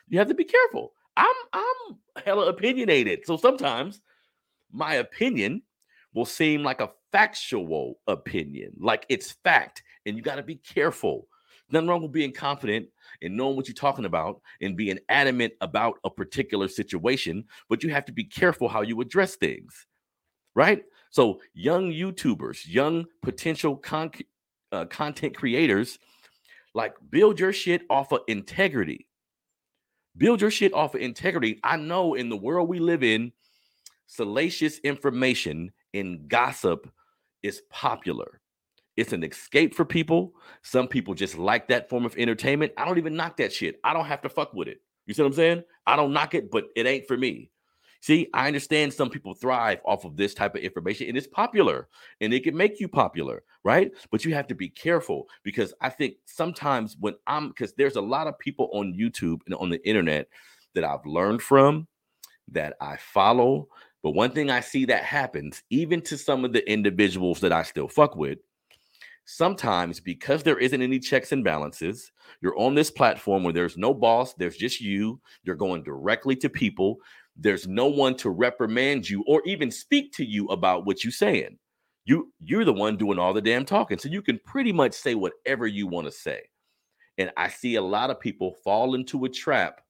You 0.10 0.20
have 0.20 0.28
to 0.28 0.36
be 0.36 0.44
careful. 0.44 0.94
I'm 1.16 1.36
I'm 1.54 2.24
hella 2.26 2.48
opinionated, 2.48 3.26
so 3.26 3.38
sometimes 3.38 4.02
my 4.72 4.96
opinion 4.96 5.62
will 6.14 6.26
seem 6.26 6.64
like 6.64 6.82
a 6.82 6.92
factual 7.12 8.00
opinion, 8.08 8.72
like 8.80 9.06
it's 9.10 9.32
fact, 9.44 9.84
and 10.06 10.16
you 10.16 10.22
got 10.22 10.36
to 10.36 10.44
be 10.44 10.56
careful. 10.56 11.28
Nothing 11.72 11.88
wrong 11.88 12.02
with 12.02 12.12
being 12.12 12.34
confident 12.34 12.88
and 13.22 13.38
knowing 13.38 13.56
what 13.56 13.68
you're 13.68 13.76
talking 13.76 14.06
about 14.06 14.42
and 14.62 14.76
being 14.76 14.98
adamant 15.10 15.54
about 15.62 16.00
a 16.04 16.10
particular 16.10 16.68
situation, 16.68 17.46
but 17.70 17.84
you 17.84 17.92
have 17.92 18.06
to 18.06 18.12
be 18.12 18.24
careful 18.24 18.68
how 18.68 18.82
you 18.82 19.00
address 19.02 19.36
things, 19.36 19.86
right? 20.56 20.84
So, 21.12 21.42
young 21.54 21.92
YouTubers, 21.92 22.68
young 22.68 23.06
potential 23.22 23.76
con- 23.76 24.12
uh, 24.72 24.86
content 24.86 25.36
creators, 25.36 26.00
like 26.74 26.96
build 27.10 27.40
your 27.40 27.54
shit 27.54 27.84
off 27.90 28.12
of 28.12 28.22
integrity. 28.28 29.08
Build 30.18 30.42
your 30.42 30.52
shit 30.52 30.74
off 30.74 30.96
of 30.96 31.02
integrity. 31.02 31.60
I 31.64 31.78
know 31.78 32.16
in 32.16 32.30
the 32.30 32.38
world 32.38 32.68
we 32.68 32.80
live 32.80 33.04
in, 33.04 33.32
salacious 34.08 34.80
information 34.80 35.72
and 35.94 36.28
gossip 36.28 36.92
is 37.44 37.62
popular. 37.70 38.40
It's 38.98 39.14
an 39.14 39.24
escape 39.24 39.74
for 39.76 39.86
people. 39.86 40.34
Some 40.62 40.88
people 40.88 41.14
just 41.14 41.38
like 41.38 41.68
that 41.70 41.90
form 41.90 42.06
of 42.06 42.18
entertainment. 42.18 42.74
I 42.78 42.86
don't 42.86 42.98
even 42.98 43.16
knock 43.16 43.38
that 43.38 43.54
shit. 43.54 43.80
I 43.84 43.94
don't 43.94 44.06
have 44.06 44.22
to 44.24 44.30
fuck 44.30 44.54
with 44.54 44.68
it. 44.68 44.82
You 45.06 45.14
see 45.14 45.22
what 45.22 45.30
I'm 45.30 45.34
saying? 45.34 45.64
I 45.88 45.96
don't 45.96 46.14
knock 46.14 46.36
it, 46.36 46.52
but 46.52 46.66
it 46.76 46.86
ain't 46.86 47.08
for 47.08 47.18
me. 47.18 47.50
See, 48.02 48.28
I 48.34 48.48
understand 48.48 48.94
some 48.94 49.10
people 49.10 49.34
thrive 49.34 49.80
off 49.86 50.06
of 50.06 50.16
this 50.16 50.34
type 50.34 50.56
of 50.56 50.62
information 50.62 51.08
and 51.08 51.18
it's 51.18 51.28
popular 51.28 51.90
and 52.22 52.34
it 52.34 52.44
can 52.44 52.56
make 52.56 52.80
you 52.80 52.88
popular, 52.88 53.44
right? 53.64 53.92
But 54.10 54.24
you 54.24 54.34
have 54.34 54.48
to 54.48 54.56
be 54.56 54.70
careful 54.70 55.28
because 55.44 55.74
I 55.82 55.90
think 55.90 56.16
sometimes 56.26 56.96
when 57.00 57.16
I'm 57.28 57.50
because 57.50 57.74
there's 57.74 57.98
a 57.98 58.02
lot 58.02 58.28
of 58.28 58.40
people 58.40 58.70
on 58.72 58.94
YouTube 58.94 59.42
and 59.46 59.56
on 59.56 59.70
the 59.70 59.86
internet 59.86 60.28
that 60.76 60.86
I've 60.86 61.06
learned 61.06 61.42
from, 61.42 61.88
that 62.52 62.76
I 62.80 62.98
follow. 62.98 63.68
But 64.02 64.12
one 64.12 64.32
thing 64.32 64.50
I 64.50 64.62
see 64.62 64.86
that 64.86 65.04
happens, 65.04 65.64
even 65.70 66.02
to 66.04 66.18
some 66.18 66.46
of 66.46 66.54
the 66.54 66.70
individuals 66.70 67.42
that 67.42 67.52
I 67.52 67.64
still 67.64 67.88
fuck 67.88 68.16
with, 68.16 68.40
sometimes 69.26 70.00
because 70.00 70.42
there 70.42 70.58
isn't 70.58 70.82
any 70.82 71.00
checks 71.00 71.32
and 71.32 71.44
balances, 71.44 72.12
you're 72.42 72.58
on 72.58 72.76
this 72.76 72.90
platform 72.90 73.44
where 73.44 73.54
there's 73.54 73.78
no 73.78 73.94
boss, 73.94 74.34
there's 74.34 74.58
just 74.58 74.82
you, 74.82 75.20
you're 75.44 75.56
going 75.56 75.84
directly 75.84 76.36
to 76.38 76.50
people. 76.50 76.98
There's 77.36 77.68
no 77.68 77.88
one 77.88 78.16
to 78.18 78.30
reprimand 78.30 79.10
you 79.10 79.24
or 79.28 79.42
even 79.46 79.70
speak 79.70 80.14
to 80.14 80.26
you 80.26 80.48
about 80.48 80.86
what 80.86 81.04
you're 81.04 81.12
saying. 81.12 81.58
You 82.06 82.34
you're 82.42 82.66
the 82.66 82.74
one 82.74 82.98
doing 82.98 83.20
all 83.20 83.34
the 83.34 83.42
damn 83.42 83.66
talking. 83.66 84.00
So 84.00 84.10
you 84.10 84.22
can 84.22 84.40
pretty 84.46 84.72
much 84.72 84.94
say 84.94 85.14
whatever 85.14 85.68
you 85.68 85.86
want 85.86 86.08
to 86.08 86.12
say. 86.12 86.42
And 87.18 87.32
I 87.38 87.50
see 87.50 87.76
a 87.76 87.82
lot 87.82 88.10
of 88.10 88.20
people 88.20 88.56
fall 88.64 88.96
into 88.96 89.26
a 89.26 89.30
trap 89.30 89.82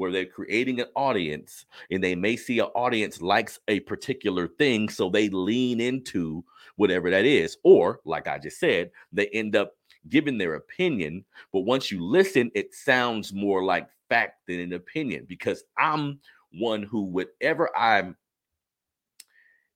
where 0.00 0.10
they're 0.10 0.24
creating 0.24 0.80
an 0.80 0.86
audience 0.96 1.66
and 1.90 2.02
they 2.02 2.14
may 2.14 2.34
see 2.34 2.58
an 2.58 2.68
audience 2.74 3.20
likes 3.20 3.58
a 3.68 3.80
particular 3.80 4.48
thing 4.48 4.88
so 4.88 5.10
they 5.10 5.28
lean 5.28 5.78
into 5.78 6.42
whatever 6.76 7.10
that 7.10 7.26
is 7.26 7.58
or 7.64 8.00
like 8.06 8.26
i 8.26 8.38
just 8.38 8.58
said 8.58 8.90
they 9.12 9.26
end 9.26 9.54
up 9.54 9.72
giving 10.08 10.38
their 10.38 10.54
opinion 10.54 11.22
but 11.52 11.60
once 11.60 11.90
you 11.90 12.02
listen 12.02 12.50
it 12.54 12.74
sounds 12.74 13.34
more 13.34 13.62
like 13.62 13.90
fact 14.08 14.38
than 14.48 14.58
an 14.58 14.72
opinion 14.72 15.26
because 15.28 15.64
i'm 15.76 16.18
one 16.52 16.82
who 16.82 17.02
whatever 17.02 17.68
i'm 17.76 18.16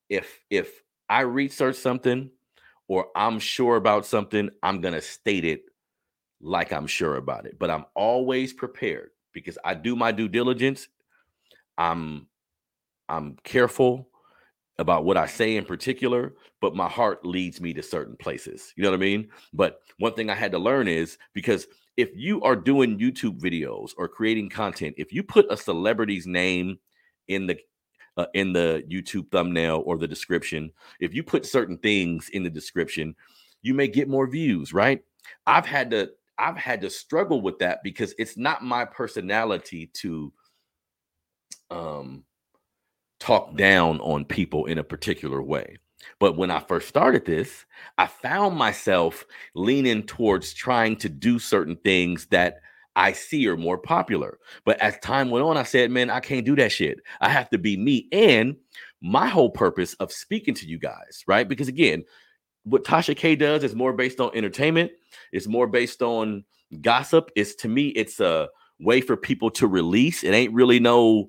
if 0.08 0.40
if 0.48 0.82
i 1.10 1.20
research 1.20 1.76
something 1.76 2.30
or 2.88 3.08
i'm 3.14 3.38
sure 3.38 3.76
about 3.76 4.06
something 4.06 4.48
i'm 4.62 4.80
going 4.80 4.94
to 4.94 5.02
state 5.02 5.44
it 5.44 5.64
like 6.40 6.72
i'm 6.72 6.86
sure 6.86 7.16
about 7.16 7.44
it 7.44 7.58
but 7.58 7.70
i'm 7.70 7.84
always 7.94 8.54
prepared 8.54 9.10
because 9.34 9.58
I 9.64 9.74
do 9.74 9.94
my 9.94 10.12
due 10.12 10.28
diligence. 10.28 10.88
I'm 11.76 12.28
I'm 13.08 13.36
careful 13.44 14.08
about 14.78 15.04
what 15.04 15.16
I 15.16 15.26
say 15.26 15.56
in 15.56 15.64
particular, 15.64 16.34
but 16.60 16.74
my 16.74 16.88
heart 16.88 17.24
leads 17.24 17.60
me 17.60 17.74
to 17.74 17.82
certain 17.82 18.16
places. 18.16 18.72
You 18.76 18.82
know 18.82 18.90
what 18.90 18.96
I 18.96 19.00
mean? 19.00 19.28
But 19.52 19.80
one 19.98 20.14
thing 20.14 20.30
I 20.30 20.34
had 20.34 20.52
to 20.52 20.58
learn 20.58 20.88
is 20.88 21.18
because 21.32 21.66
if 21.96 22.10
you 22.14 22.42
are 22.42 22.56
doing 22.56 22.98
YouTube 22.98 23.40
videos 23.40 23.92
or 23.96 24.08
creating 24.08 24.48
content, 24.48 24.94
if 24.98 25.12
you 25.12 25.22
put 25.22 25.50
a 25.50 25.56
celebrity's 25.56 26.26
name 26.26 26.78
in 27.28 27.46
the 27.46 27.58
uh, 28.16 28.26
in 28.34 28.52
the 28.52 28.84
YouTube 28.88 29.30
thumbnail 29.30 29.82
or 29.86 29.98
the 29.98 30.08
description, 30.08 30.70
if 31.00 31.14
you 31.14 31.22
put 31.22 31.44
certain 31.44 31.78
things 31.78 32.28
in 32.30 32.42
the 32.42 32.50
description, 32.50 33.14
you 33.62 33.74
may 33.74 33.88
get 33.88 34.08
more 34.08 34.26
views, 34.26 34.72
right? 34.72 35.02
I've 35.46 35.66
had 35.66 35.90
to 35.90 36.10
I've 36.38 36.56
had 36.56 36.80
to 36.82 36.90
struggle 36.90 37.40
with 37.40 37.58
that 37.60 37.82
because 37.82 38.14
it's 38.18 38.36
not 38.36 38.62
my 38.62 38.84
personality 38.84 39.90
to 39.94 40.32
um 41.70 42.24
talk 43.20 43.56
down 43.56 44.00
on 44.00 44.24
people 44.24 44.66
in 44.66 44.78
a 44.78 44.84
particular 44.84 45.42
way. 45.42 45.78
But 46.18 46.36
when 46.36 46.50
I 46.50 46.60
first 46.60 46.88
started 46.88 47.24
this, 47.24 47.64
I 47.96 48.06
found 48.06 48.56
myself 48.56 49.24
leaning 49.54 50.02
towards 50.02 50.52
trying 50.52 50.96
to 50.96 51.08
do 51.08 51.38
certain 51.38 51.76
things 51.76 52.26
that 52.26 52.60
I 52.96 53.12
see 53.12 53.48
are 53.48 53.56
more 53.56 53.78
popular. 53.78 54.38
But 54.64 54.78
as 54.80 54.98
time 54.98 55.30
went 55.30 55.44
on, 55.44 55.56
I 55.56 55.62
said, 55.62 55.90
man, 55.90 56.10
I 56.10 56.20
can't 56.20 56.46
do 56.46 56.54
that 56.56 56.70
shit. 56.70 56.98
I 57.20 57.28
have 57.28 57.50
to 57.50 57.58
be 57.58 57.76
me. 57.76 58.08
And 58.12 58.56
my 59.00 59.26
whole 59.26 59.50
purpose 59.50 59.94
of 59.94 60.12
speaking 60.12 60.54
to 60.54 60.66
you 60.66 60.78
guys, 60.78 61.24
right? 61.26 61.48
Because 61.48 61.68
again, 61.68 62.04
what 62.64 62.84
Tasha 62.84 63.16
K 63.16 63.36
does 63.36 63.62
is 63.62 63.74
more 63.74 63.92
based 63.92 64.20
on 64.20 64.30
entertainment. 64.34 64.90
It's 65.32 65.46
more 65.46 65.66
based 65.66 66.02
on 66.02 66.44
gossip. 66.80 67.30
It's 67.36 67.54
to 67.56 67.68
me, 67.68 67.88
it's 67.88 68.20
a 68.20 68.48
way 68.80 69.00
for 69.00 69.16
people 69.16 69.50
to 69.52 69.66
release. 69.66 70.24
It 70.24 70.30
ain't 70.30 70.52
really 70.52 70.80
no 70.80 71.28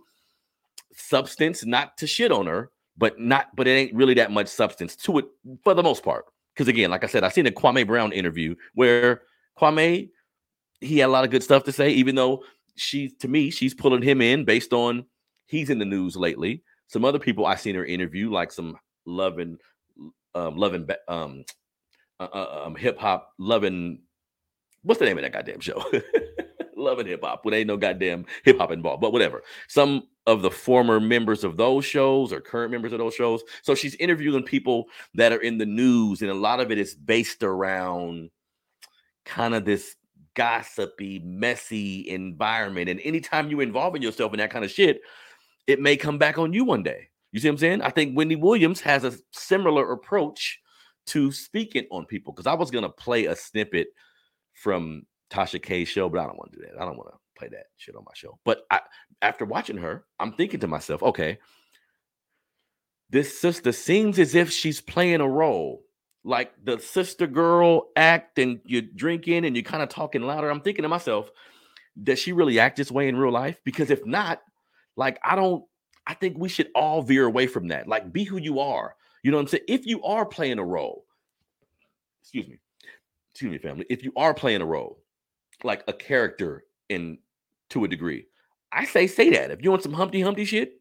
substance, 0.93 1.65
not 1.65 1.97
to 1.97 2.07
shit 2.07 2.31
on 2.31 2.47
her, 2.47 2.71
but 2.97 3.19
not, 3.19 3.55
but 3.55 3.67
it 3.67 3.71
ain't 3.71 3.93
really 3.93 4.13
that 4.15 4.31
much 4.31 4.47
substance 4.47 4.95
to 4.95 5.19
it 5.19 5.25
for 5.63 5.73
the 5.73 5.83
most 5.83 6.03
part. 6.03 6.25
Because 6.53 6.67
again, 6.67 6.89
like 6.89 7.03
I 7.03 7.07
said, 7.07 7.23
I 7.23 7.29
seen 7.29 7.47
a 7.47 7.51
Kwame 7.51 7.85
Brown 7.85 8.13
interview 8.13 8.55
where 8.73 9.23
Kwame 9.59 10.09
he 10.81 10.99
had 10.99 11.07
a 11.07 11.11
lot 11.11 11.25
of 11.25 11.31
good 11.31 11.43
stuff 11.43 11.63
to 11.65 11.71
say, 11.71 11.89
even 11.91 12.15
though 12.15 12.43
she 12.75 13.09
to 13.19 13.27
me, 13.27 13.49
she's 13.49 13.73
pulling 13.73 14.01
him 14.01 14.21
in 14.21 14.45
based 14.45 14.73
on 14.73 15.05
he's 15.47 15.69
in 15.69 15.79
the 15.79 15.85
news 15.85 16.15
lately. 16.15 16.63
Some 16.87 17.03
other 17.03 17.19
people 17.19 17.45
I 17.45 17.55
seen 17.55 17.75
her 17.75 17.85
interview, 17.85 18.31
like 18.31 18.51
some 18.51 18.77
loving 19.05 19.57
um, 20.35 20.55
loving 20.57 20.87
um, 21.07 21.45
uh, 22.19 22.27
uh, 22.31 22.63
um, 22.65 22.75
hip 22.75 22.99
hop, 22.99 23.31
loving 23.39 24.01
what's 24.83 24.99
the 24.99 25.05
name 25.05 25.17
of 25.17 25.23
that 25.23 25.33
goddamn 25.33 25.59
show? 25.59 25.83
loving 26.77 27.07
hip 27.07 27.23
hop. 27.23 27.43
When 27.43 27.53
ain't 27.53 27.67
no 27.67 27.77
goddamn 27.77 28.25
hip 28.43 28.59
hop 28.59 28.71
involved, 28.71 29.01
but 29.01 29.11
whatever. 29.11 29.41
Some 29.67 30.03
of 30.27 30.41
the 30.41 30.51
former 30.51 30.99
members 30.99 31.43
of 31.43 31.57
those 31.57 31.85
shows 31.85 32.31
or 32.31 32.41
current 32.41 32.71
members 32.71 32.93
of 32.93 32.99
those 32.99 33.13
shows. 33.13 33.43
So 33.63 33.75
she's 33.75 33.95
interviewing 33.95 34.43
people 34.43 34.85
that 35.15 35.31
are 35.31 35.41
in 35.41 35.57
the 35.57 35.65
news, 35.65 36.21
and 36.21 36.31
a 36.31 36.35
lot 36.35 36.59
of 36.59 36.71
it 36.71 36.77
is 36.77 36.95
based 36.95 37.43
around 37.43 38.29
kind 39.25 39.55
of 39.55 39.65
this 39.65 39.95
gossipy, 40.35 41.19
messy 41.19 42.07
environment. 42.09 42.89
And 42.89 42.99
anytime 43.03 43.49
you 43.49 43.59
involve 43.61 43.97
yourself 43.97 44.33
in 44.33 44.39
that 44.39 44.51
kind 44.51 44.65
of 44.65 44.71
shit, 44.71 45.01
it 45.67 45.79
may 45.79 45.97
come 45.97 46.17
back 46.17 46.37
on 46.37 46.53
you 46.53 46.63
one 46.63 46.83
day. 46.83 47.09
You 47.35 47.41
see 47.41 47.49
what 47.49 47.55
I'm 47.55 47.57
saying? 47.57 47.81
I 47.81 47.89
think 47.89 48.15
Wendy 48.15 48.37
Williams 48.37 48.79
has 48.79 49.03
a 49.03 49.11
similar 49.33 49.91
approach 49.91 50.57
to 51.07 51.33
speaking 51.33 51.85
on 51.91 52.05
people 52.05 52.31
because 52.31 52.47
I 52.47 52.53
was 52.53 52.71
gonna 52.71 52.87
play 52.87 53.25
a 53.25 53.35
snippet 53.35 53.89
from 54.53 55.05
Tasha 55.29 55.61
K's 55.61 55.89
show, 55.89 56.07
but 56.07 56.21
I 56.21 56.27
don't 56.27 56.37
want 56.37 56.53
to 56.53 56.59
do 56.59 56.65
that. 56.65 56.81
I 56.81 56.85
don't 56.85 56.95
want 56.95 57.09
to 57.09 57.17
play 57.37 57.49
that 57.49 57.65
shit 57.75 57.93
on 57.97 58.05
my 58.05 58.13
show. 58.13 58.39
But 58.45 58.65
I, 58.71 58.79
after 59.21 59.43
watching 59.43 59.75
her, 59.75 60.05
I'm 60.17 60.31
thinking 60.31 60.61
to 60.61 60.67
myself, 60.67 61.03
okay, 61.03 61.37
this 63.09 63.37
sister 63.37 63.73
seems 63.73 64.17
as 64.17 64.33
if 64.33 64.49
she's 64.49 64.79
playing 64.79 65.19
a 65.19 65.27
role. 65.27 65.83
Like 66.23 66.53
the 66.63 66.79
sister 66.79 67.27
girl 67.27 67.89
act, 67.97 68.39
and 68.39 68.61
you're 68.63 68.81
drinking 68.81 69.43
and 69.43 69.57
you're 69.57 69.63
kind 69.63 69.83
of 69.83 69.89
talking 69.89 70.21
louder. 70.21 70.49
I'm 70.49 70.61
thinking 70.61 70.83
to 70.83 70.89
myself, 70.89 71.29
does 72.01 72.17
she 72.17 72.31
really 72.31 72.61
act 72.61 72.77
this 72.77 72.93
way 72.93 73.09
in 73.09 73.17
real 73.17 73.33
life? 73.33 73.59
Because 73.65 73.91
if 73.91 74.05
not, 74.05 74.41
like 74.95 75.19
I 75.21 75.35
don't 75.35 75.65
I 76.07 76.13
think 76.13 76.37
we 76.37 76.49
should 76.49 76.69
all 76.75 77.01
veer 77.01 77.25
away 77.25 77.47
from 77.47 77.67
that. 77.69 77.87
Like, 77.87 78.13
be 78.13 78.23
who 78.23 78.37
you 78.37 78.59
are. 78.59 78.95
You 79.23 79.31
know 79.31 79.37
what 79.37 79.41
I'm 79.41 79.47
saying? 79.47 79.63
If 79.67 79.85
you 79.85 80.03
are 80.03 80.25
playing 80.25 80.59
a 80.59 80.63
role, 80.63 81.05
excuse 82.21 82.47
me, 82.47 82.59
excuse 83.31 83.51
me, 83.51 83.57
family. 83.57 83.85
If 83.89 84.03
you 84.03 84.11
are 84.15 84.33
playing 84.33 84.61
a 84.61 84.65
role, 84.65 85.01
like 85.63 85.83
a 85.87 85.93
character 85.93 86.65
in 86.89 87.17
to 87.69 87.83
a 87.85 87.87
degree, 87.87 88.27
I 88.71 88.85
say 88.85 89.07
say 89.07 89.29
that. 89.31 89.51
If 89.51 89.63
you 89.63 89.71
want 89.71 89.83
some 89.83 89.93
Humpty 89.93 90.21
Humpty 90.21 90.45
shit, 90.45 90.79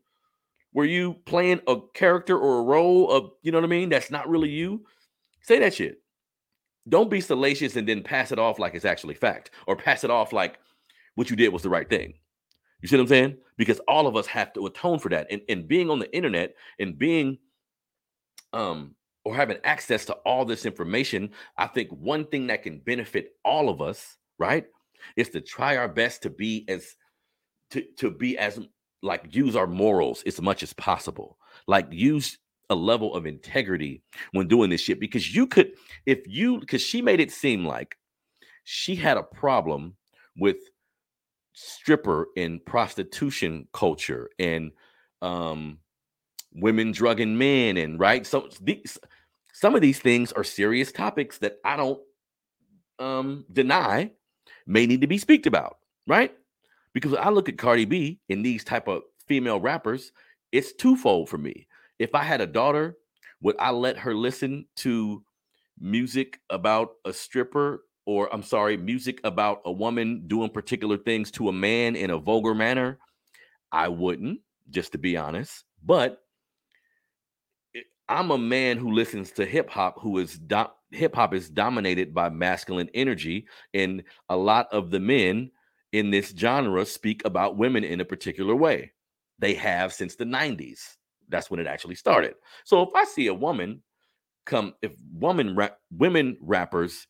where 0.72 0.84
you 0.84 1.14
playing 1.24 1.60
a 1.68 1.76
character 1.94 2.36
or 2.36 2.58
a 2.58 2.62
role 2.64 3.10
of, 3.10 3.30
you 3.42 3.52
know 3.52 3.58
what 3.58 3.64
I 3.64 3.68
mean, 3.68 3.88
that's 3.88 4.10
not 4.10 4.28
really 4.28 4.50
you, 4.50 4.84
say 5.42 5.58
that 5.60 5.72
shit. 5.72 6.02
don't 6.88 7.10
be 7.10 7.20
salacious 7.20 7.76
and 7.76 7.88
then 7.88 8.02
pass 8.02 8.32
it 8.32 8.38
off 8.38 8.58
like 8.58 8.74
it's 8.74 8.84
actually 8.84 9.14
fact 9.14 9.50
or 9.66 9.76
pass 9.76 10.04
it 10.04 10.10
off 10.10 10.32
like 10.32 10.58
what 11.14 11.30
you 11.30 11.36
did 11.36 11.52
was 11.52 11.62
the 11.62 11.70
right 11.70 11.88
thing. 11.88 12.14
You 12.84 12.88
see 12.88 12.96
what 12.96 13.04
I'm 13.04 13.08
saying? 13.08 13.38
Because 13.56 13.80
all 13.88 14.06
of 14.06 14.14
us 14.14 14.26
have 14.26 14.52
to 14.52 14.66
atone 14.66 14.98
for 14.98 15.08
that. 15.08 15.26
And, 15.30 15.40
and 15.48 15.66
being 15.66 15.88
on 15.88 16.00
the 16.00 16.14
internet 16.14 16.54
and 16.78 16.98
being 16.98 17.38
um 18.52 18.94
or 19.24 19.34
having 19.34 19.56
access 19.64 20.04
to 20.04 20.12
all 20.26 20.44
this 20.44 20.66
information, 20.66 21.30
I 21.56 21.66
think 21.66 21.88
one 21.92 22.26
thing 22.26 22.48
that 22.48 22.62
can 22.62 22.80
benefit 22.80 23.36
all 23.42 23.70
of 23.70 23.80
us, 23.80 24.18
right, 24.38 24.66
is 25.16 25.30
to 25.30 25.40
try 25.40 25.78
our 25.78 25.88
best 25.88 26.20
to 26.24 26.30
be 26.30 26.66
as 26.68 26.94
to 27.70 27.80
to 27.96 28.10
be 28.10 28.36
as 28.36 28.60
like 29.00 29.34
use 29.34 29.56
our 29.56 29.66
morals 29.66 30.22
as 30.26 30.42
much 30.42 30.62
as 30.62 30.74
possible. 30.74 31.38
Like 31.66 31.86
use 31.90 32.36
a 32.68 32.74
level 32.74 33.14
of 33.14 33.24
integrity 33.24 34.02
when 34.32 34.46
doing 34.46 34.68
this 34.68 34.82
shit 34.82 35.00
because 35.00 35.34
you 35.34 35.46
could 35.46 35.72
if 36.04 36.20
you 36.26 36.60
because 36.60 36.82
she 36.82 37.00
made 37.00 37.20
it 37.20 37.32
seem 37.32 37.64
like 37.64 37.96
she 38.64 38.94
had 38.94 39.16
a 39.16 39.22
problem 39.22 39.96
with 40.36 40.58
stripper 41.54 42.28
and 42.36 42.64
prostitution 42.66 43.66
culture 43.72 44.28
and 44.38 44.72
um 45.22 45.78
women 46.52 46.92
drugging 46.92 47.38
men 47.38 47.76
and 47.76 47.98
right? 47.98 48.26
So 48.26 48.48
these 48.60 48.98
some 49.52 49.74
of 49.74 49.80
these 49.80 50.00
things 50.00 50.32
are 50.32 50.44
serious 50.44 50.90
topics 50.90 51.38
that 51.38 51.58
i 51.64 51.76
don't 51.76 52.00
um 52.98 53.44
deny 53.52 54.10
may 54.66 54.84
need 54.84 55.00
to 55.00 55.06
be 55.06 55.16
speaked 55.18 55.46
about 55.46 55.78
right? 56.06 56.34
Because 56.92 57.14
i 57.14 57.30
look 57.30 57.48
at 57.48 57.56
cardi 57.56 57.84
b 57.84 58.20
and 58.28 58.44
these 58.44 58.64
type 58.64 58.88
of 58.88 59.02
female 59.26 59.60
rappers 59.60 60.12
it's 60.52 60.72
twofold 60.72 61.28
for 61.28 61.38
me. 61.38 61.66
If 61.98 62.14
i 62.14 62.22
had 62.24 62.40
a 62.40 62.46
daughter 62.46 62.96
would 63.42 63.56
i 63.60 63.70
let 63.70 63.96
her 63.96 64.14
listen 64.14 64.66
to 64.76 65.24
music 65.78 66.40
about 66.50 66.90
a 67.04 67.12
stripper 67.12 67.84
or 68.06 68.32
I'm 68.32 68.42
sorry, 68.42 68.76
music 68.76 69.20
about 69.24 69.62
a 69.64 69.72
woman 69.72 70.24
doing 70.26 70.50
particular 70.50 70.96
things 70.96 71.30
to 71.32 71.48
a 71.48 71.52
man 71.52 71.96
in 71.96 72.10
a 72.10 72.18
vulgar 72.18 72.54
manner, 72.54 72.98
I 73.72 73.88
wouldn't, 73.88 74.40
just 74.70 74.92
to 74.92 74.98
be 74.98 75.16
honest. 75.16 75.64
But 75.84 76.22
I'm 78.08 78.30
a 78.30 78.38
man 78.38 78.76
who 78.76 78.92
listens 78.92 79.30
to 79.32 79.46
hip 79.46 79.70
hop, 79.70 80.00
who 80.00 80.18
is 80.18 80.38
do- 80.38 80.66
hip 80.90 81.14
hop 81.14 81.34
is 81.34 81.48
dominated 81.48 82.14
by 82.14 82.28
masculine 82.28 82.90
energy, 82.94 83.46
and 83.72 84.02
a 84.28 84.36
lot 84.36 84.68
of 84.72 84.90
the 84.90 85.00
men 85.00 85.50
in 85.92 86.10
this 86.10 86.34
genre 86.36 86.84
speak 86.84 87.22
about 87.24 87.56
women 87.56 87.84
in 87.84 88.00
a 88.00 88.04
particular 88.04 88.54
way. 88.54 88.92
They 89.38 89.54
have 89.54 89.92
since 89.92 90.16
the 90.16 90.24
90s. 90.24 90.96
That's 91.28 91.50
when 91.50 91.60
it 91.60 91.66
actually 91.66 91.94
started. 91.94 92.34
So 92.64 92.82
if 92.82 92.90
I 92.94 93.04
see 93.04 93.28
a 93.28 93.34
woman 93.34 93.82
come, 94.44 94.74
if 94.82 94.92
woman 95.12 95.56
women 95.90 96.36
rappers 96.40 97.06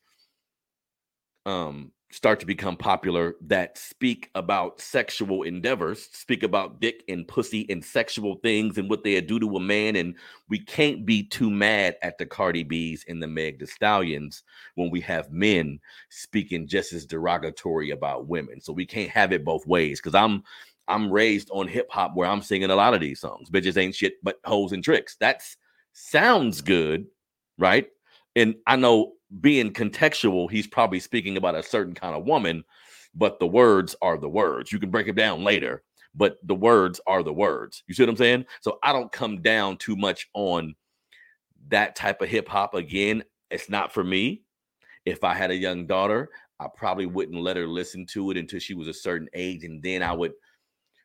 um, 1.45 1.91
start 2.11 2.39
to 2.39 2.45
become 2.45 2.77
popular 2.77 3.35
that 3.41 3.77
speak 3.77 4.29
about 4.35 4.79
sexual 4.79 5.43
endeavors, 5.43 6.07
speak 6.13 6.43
about 6.43 6.79
dick 6.79 7.03
and 7.09 7.27
pussy 7.27 7.65
and 7.69 7.83
sexual 7.83 8.35
things 8.35 8.77
and 8.77 8.89
what 8.89 9.03
they 9.03 9.19
do 9.19 9.39
to 9.39 9.57
a 9.57 9.59
man. 9.59 9.97
And 9.97 10.15
we 10.47 10.59
can't 10.59 11.05
be 11.05 11.23
too 11.23 11.49
mad 11.49 11.97
at 12.01 12.17
the 12.17 12.25
Cardi 12.25 12.63
B's 12.63 13.03
and 13.09 13.21
the 13.21 13.27
Meg 13.27 13.59
the 13.59 13.67
Stallions 13.67 14.43
when 14.75 14.89
we 14.89 15.01
have 15.01 15.31
men 15.31 15.79
speaking 16.09 16.67
just 16.67 16.93
as 16.93 17.05
derogatory 17.05 17.91
about 17.91 18.27
women. 18.27 18.61
So 18.61 18.71
we 18.71 18.85
can't 18.85 19.09
have 19.09 19.33
it 19.33 19.43
both 19.43 19.67
ways 19.67 19.99
because 19.99 20.15
I'm 20.15 20.43
I'm 20.87 21.11
raised 21.11 21.49
on 21.51 21.67
hip 21.67 21.87
hop 21.91 22.15
where 22.15 22.29
I'm 22.29 22.43
singing 22.43 22.69
a 22.69 22.75
lot 22.75 22.93
of 22.93 23.01
these 23.01 23.19
songs. 23.19 23.49
Bitches 23.49 23.75
ain't 23.75 23.95
shit 23.95 24.13
but 24.23 24.39
hoes 24.45 24.71
and 24.71 24.83
tricks. 24.83 25.17
That's 25.19 25.57
sounds 25.93 26.61
good, 26.61 27.07
right? 27.57 27.87
And 28.35 28.55
I 28.67 28.75
know 28.75 29.14
being 29.41 29.73
contextual, 29.73 30.49
he's 30.49 30.67
probably 30.67 30.99
speaking 30.99 31.37
about 31.37 31.55
a 31.55 31.63
certain 31.63 31.93
kind 31.93 32.15
of 32.15 32.25
woman, 32.25 32.63
but 33.13 33.39
the 33.39 33.47
words 33.47 33.95
are 34.01 34.17
the 34.17 34.29
words. 34.29 34.71
You 34.71 34.79
can 34.79 34.91
break 34.91 35.07
it 35.07 35.15
down 35.15 35.43
later, 35.43 35.83
but 36.13 36.37
the 36.43 36.55
words 36.55 36.99
are 37.07 37.23
the 37.23 37.33
words. 37.33 37.83
You 37.87 37.93
see 37.93 38.03
what 38.03 38.09
I'm 38.09 38.17
saying? 38.17 38.45
So 38.61 38.79
I 38.83 38.93
don't 38.93 39.11
come 39.11 39.41
down 39.41 39.77
too 39.77 39.95
much 39.95 40.29
on 40.33 40.75
that 41.69 41.95
type 41.95 42.21
of 42.21 42.29
hip 42.29 42.47
hop. 42.47 42.73
Again, 42.73 43.23
it's 43.49 43.69
not 43.69 43.93
for 43.93 44.03
me. 44.03 44.43
If 45.05 45.23
I 45.23 45.33
had 45.33 45.51
a 45.51 45.55
young 45.55 45.85
daughter, 45.85 46.29
I 46.59 46.67
probably 46.75 47.05
wouldn't 47.05 47.41
let 47.41 47.57
her 47.57 47.67
listen 47.67 48.05
to 48.07 48.31
it 48.31 48.37
until 48.37 48.59
she 48.59 48.73
was 48.73 48.87
a 48.87 48.93
certain 48.93 49.29
age. 49.33 49.63
And 49.63 49.81
then 49.83 50.01
I 50.01 50.13
would 50.13 50.33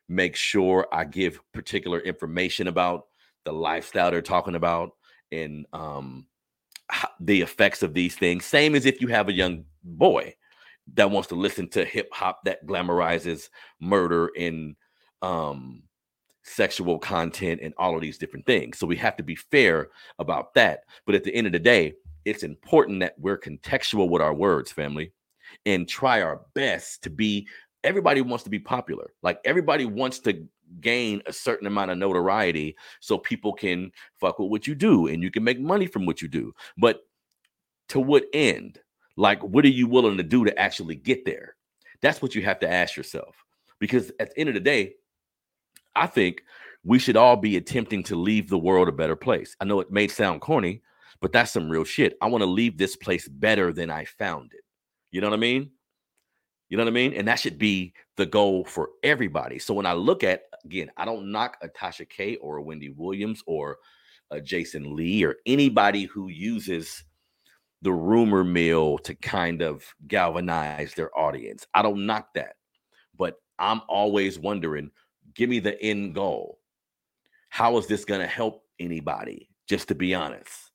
make 0.07 0.35
sure 0.35 0.87
I 0.91 1.05
give 1.05 1.39
particular 1.53 1.99
information 1.99 2.67
about 2.67 3.07
the 3.45 3.51
lifestyle 3.51 4.11
they're 4.11 4.21
talking 4.21 4.55
about 4.55 4.91
and 5.31 5.65
um 5.73 6.25
the 7.19 7.41
effects 7.41 7.83
of 7.83 7.93
these 7.93 8.15
things. 8.15 8.45
Same 8.45 8.75
as 8.75 8.85
if 8.85 9.01
you 9.01 9.07
have 9.07 9.29
a 9.29 9.33
young 9.33 9.65
boy 9.83 10.35
that 10.93 11.11
wants 11.11 11.29
to 11.29 11.35
listen 11.35 11.67
to 11.69 11.85
hip 11.85 12.09
hop 12.11 12.43
that 12.45 12.65
glamorizes 12.65 13.49
murder 13.79 14.29
and 14.37 14.75
um, 15.21 15.83
sexual 16.43 16.99
content 16.99 17.61
and 17.63 17.73
all 17.77 17.95
of 17.95 18.01
these 18.01 18.17
different 18.17 18.45
things. 18.45 18.77
So 18.77 18.87
we 18.87 18.95
have 18.97 19.15
to 19.17 19.23
be 19.23 19.35
fair 19.35 19.89
about 20.19 20.53
that. 20.55 20.85
But 21.05 21.15
at 21.15 21.23
the 21.23 21.33
end 21.33 21.47
of 21.47 21.53
the 21.53 21.59
day, 21.59 21.93
it's 22.25 22.43
important 22.43 22.99
that 22.99 23.15
we're 23.17 23.37
contextual 23.37 24.09
with 24.09 24.21
our 24.21 24.33
words, 24.33 24.71
family, 24.71 25.11
and 25.65 25.87
try 25.87 26.21
our 26.21 26.41
best 26.53 27.03
to 27.03 27.09
be. 27.09 27.47
Everybody 27.83 28.21
wants 28.21 28.43
to 28.43 28.49
be 28.49 28.59
popular. 28.59 29.11
Like 29.23 29.39
everybody 29.45 29.85
wants 29.85 30.19
to 30.19 30.45
gain 30.79 31.21
a 31.25 31.33
certain 31.33 31.67
amount 31.67 31.91
of 31.91 31.97
notoriety 31.97 32.75
so 32.99 33.17
people 33.17 33.53
can 33.53 33.91
fuck 34.19 34.39
with 34.39 34.49
what 34.49 34.67
you 34.67 34.75
do 34.75 35.07
and 35.07 35.21
you 35.21 35.31
can 35.31 35.43
make 35.43 35.59
money 35.59 35.85
from 35.85 36.05
what 36.05 36.21
you 36.21 36.27
do. 36.27 36.53
But 36.77 37.01
to 37.89 37.99
what 37.99 38.25
end? 38.33 38.79
Like, 39.17 39.43
what 39.43 39.65
are 39.65 39.69
you 39.69 39.87
willing 39.87 40.17
to 40.17 40.23
do 40.23 40.45
to 40.45 40.57
actually 40.57 40.95
get 40.95 41.25
there? 41.25 41.55
That's 42.01 42.21
what 42.21 42.35
you 42.35 42.41
have 42.43 42.59
to 42.59 42.71
ask 42.71 42.95
yourself. 42.95 43.35
Because 43.79 44.11
at 44.19 44.33
the 44.33 44.39
end 44.39 44.49
of 44.49 44.55
the 44.55 44.61
day, 44.61 44.93
I 45.95 46.07
think 46.07 46.43
we 46.83 46.99
should 46.99 47.17
all 47.17 47.35
be 47.35 47.57
attempting 47.57 48.03
to 48.03 48.15
leave 48.15 48.49
the 48.49 48.57
world 48.57 48.87
a 48.87 48.93
better 48.93 49.15
place. 49.15 49.55
I 49.59 49.65
know 49.65 49.79
it 49.79 49.91
may 49.91 50.07
sound 50.07 50.41
corny, 50.41 50.81
but 51.19 51.31
that's 51.31 51.51
some 51.51 51.69
real 51.69 51.83
shit. 51.83 52.17
I 52.21 52.27
want 52.27 52.41
to 52.41 52.49
leave 52.49 52.77
this 52.77 52.95
place 52.95 53.27
better 53.27 53.73
than 53.73 53.89
I 53.89 54.05
found 54.05 54.53
it. 54.53 54.61
You 55.11 55.21
know 55.21 55.29
what 55.29 55.35
I 55.35 55.39
mean? 55.39 55.71
You 56.69 56.77
know 56.77 56.83
what 56.83 56.91
I 56.91 56.93
mean? 56.93 57.13
And 57.13 57.27
that 57.27 57.39
should 57.39 57.57
be 57.57 57.93
the 58.15 58.25
goal 58.25 58.63
for 58.63 58.91
everybody. 59.03 59.59
So 59.59 59.73
when 59.73 59.85
I 59.85 59.93
look 59.93 60.23
at 60.23 60.43
again, 60.65 60.91
I 60.97 61.05
don't 61.05 61.31
knock 61.31 61.57
a 61.61 61.67
Tasha 61.67 62.07
K 62.07 62.35
or 62.37 62.57
a 62.57 62.61
Wendy 62.61 62.89
Williams 62.89 63.43
or 63.45 63.77
a 64.29 64.39
Jason 64.39 64.95
Lee 64.95 65.23
or 65.23 65.37
anybody 65.45 66.05
who 66.05 66.29
uses 66.29 67.03
the 67.81 67.91
rumor 67.91 68.43
mill 68.43 68.97
to 68.99 69.15
kind 69.15 69.61
of 69.61 69.83
galvanize 70.07 70.93
their 70.93 71.17
audience. 71.17 71.65
I 71.73 71.81
don't 71.81 72.05
knock 72.05 72.33
that. 72.35 72.55
But 73.17 73.35
I'm 73.59 73.81
always 73.87 74.39
wondering, 74.39 74.91
give 75.33 75.49
me 75.49 75.59
the 75.59 75.81
end 75.81 76.15
goal. 76.15 76.59
How 77.49 77.77
is 77.77 77.87
this 77.87 78.05
going 78.05 78.21
to 78.21 78.27
help 78.27 78.63
anybody? 78.79 79.49
Just 79.67 79.87
to 79.89 79.95
be 79.95 80.13
honest. 80.13 80.71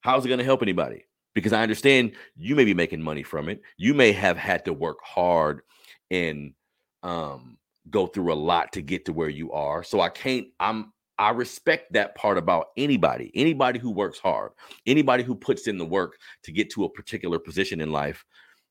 How 0.00 0.18
is 0.18 0.24
it 0.24 0.28
going 0.28 0.38
to 0.38 0.44
help 0.44 0.62
anybody? 0.62 1.04
because 1.34 1.52
I 1.52 1.62
understand 1.62 2.12
you 2.36 2.54
may 2.54 2.64
be 2.64 2.74
making 2.74 3.02
money 3.02 3.22
from 3.22 3.48
it. 3.48 3.60
You 3.76 3.92
may 3.92 4.12
have 4.12 4.36
had 4.36 4.64
to 4.64 4.72
work 4.72 4.98
hard 5.02 5.62
and 6.10 6.54
um, 7.02 7.58
go 7.90 8.06
through 8.06 8.32
a 8.32 8.34
lot 8.34 8.72
to 8.72 8.82
get 8.82 9.04
to 9.06 9.12
where 9.12 9.28
you 9.28 9.52
are. 9.52 9.82
So 9.82 10.00
I 10.00 10.08
can't, 10.08 10.46
I'm, 10.60 10.92
I 11.18 11.30
respect 11.30 11.92
that 11.92 12.14
part 12.16 12.38
about 12.38 12.68
anybody, 12.76 13.30
anybody 13.34 13.78
who 13.78 13.90
works 13.90 14.18
hard, 14.18 14.52
anybody 14.86 15.22
who 15.22 15.34
puts 15.34 15.68
in 15.68 15.78
the 15.78 15.84
work 15.84 16.16
to 16.42 16.52
get 16.52 16.70
to 16.70 16.84
a 16.84 16.90
particular 16.90 17.38
position 17.38 17.80
in 17.80 17.92
life. 17.92 18.24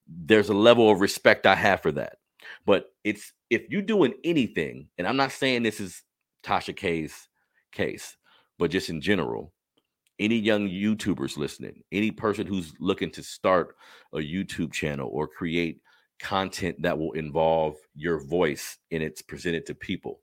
There's 0.08 0.49
a 0.49 0.54
level 0.54 0.89
of 0.89 0.99
respect 0.99 1.45
I 1.45 1.56
have 1.56 1.82
for 1.82 1.91
that. 1.93 2.17
But 2.65 2.88
it's 3.04 3.32
if 3.49 3.69
you're 3.69 3.82
doing 3.82 4.13
anything, 4.23 4.88
and 4.97 5.08
I'm 5.08 5.15
not 5.15 5.32
saying 5.32 5.63
this 5.63 5.80
is 5.80 6.02
Tasha 6.43 6.76
K's 6.76 7.30
case, 7.71 8.17
but 8.60 8.71
just 8.71 8.89
in 8.89 8.99
general, 8.99 9.54
any 10.19 10.38
young 10.38 10.67
YouTubers 10.67 11.38
listening, 11.38 11.84
any 11.91 12.12
person 12.12 12.45
who's 12.45 12.73
looking 12.80 13.12
to 13.12 13.23
start 13.23 13.76
a 14.13 14.17
YouTube 14.17 14.71
channel 14.71 15.10
or 15.12 15.28
create 15.28 15.82
content 16.23 16.81
that 16.81 16.97
will 16.97 17.12
involve 17.12 17.75
your 17.95 18.19
voice 18.19 18.77
and 18.91 19.03
it's 19.03 19.21
presented 19.21 19.65
to 19.67 19.75
people, 19.75 20.21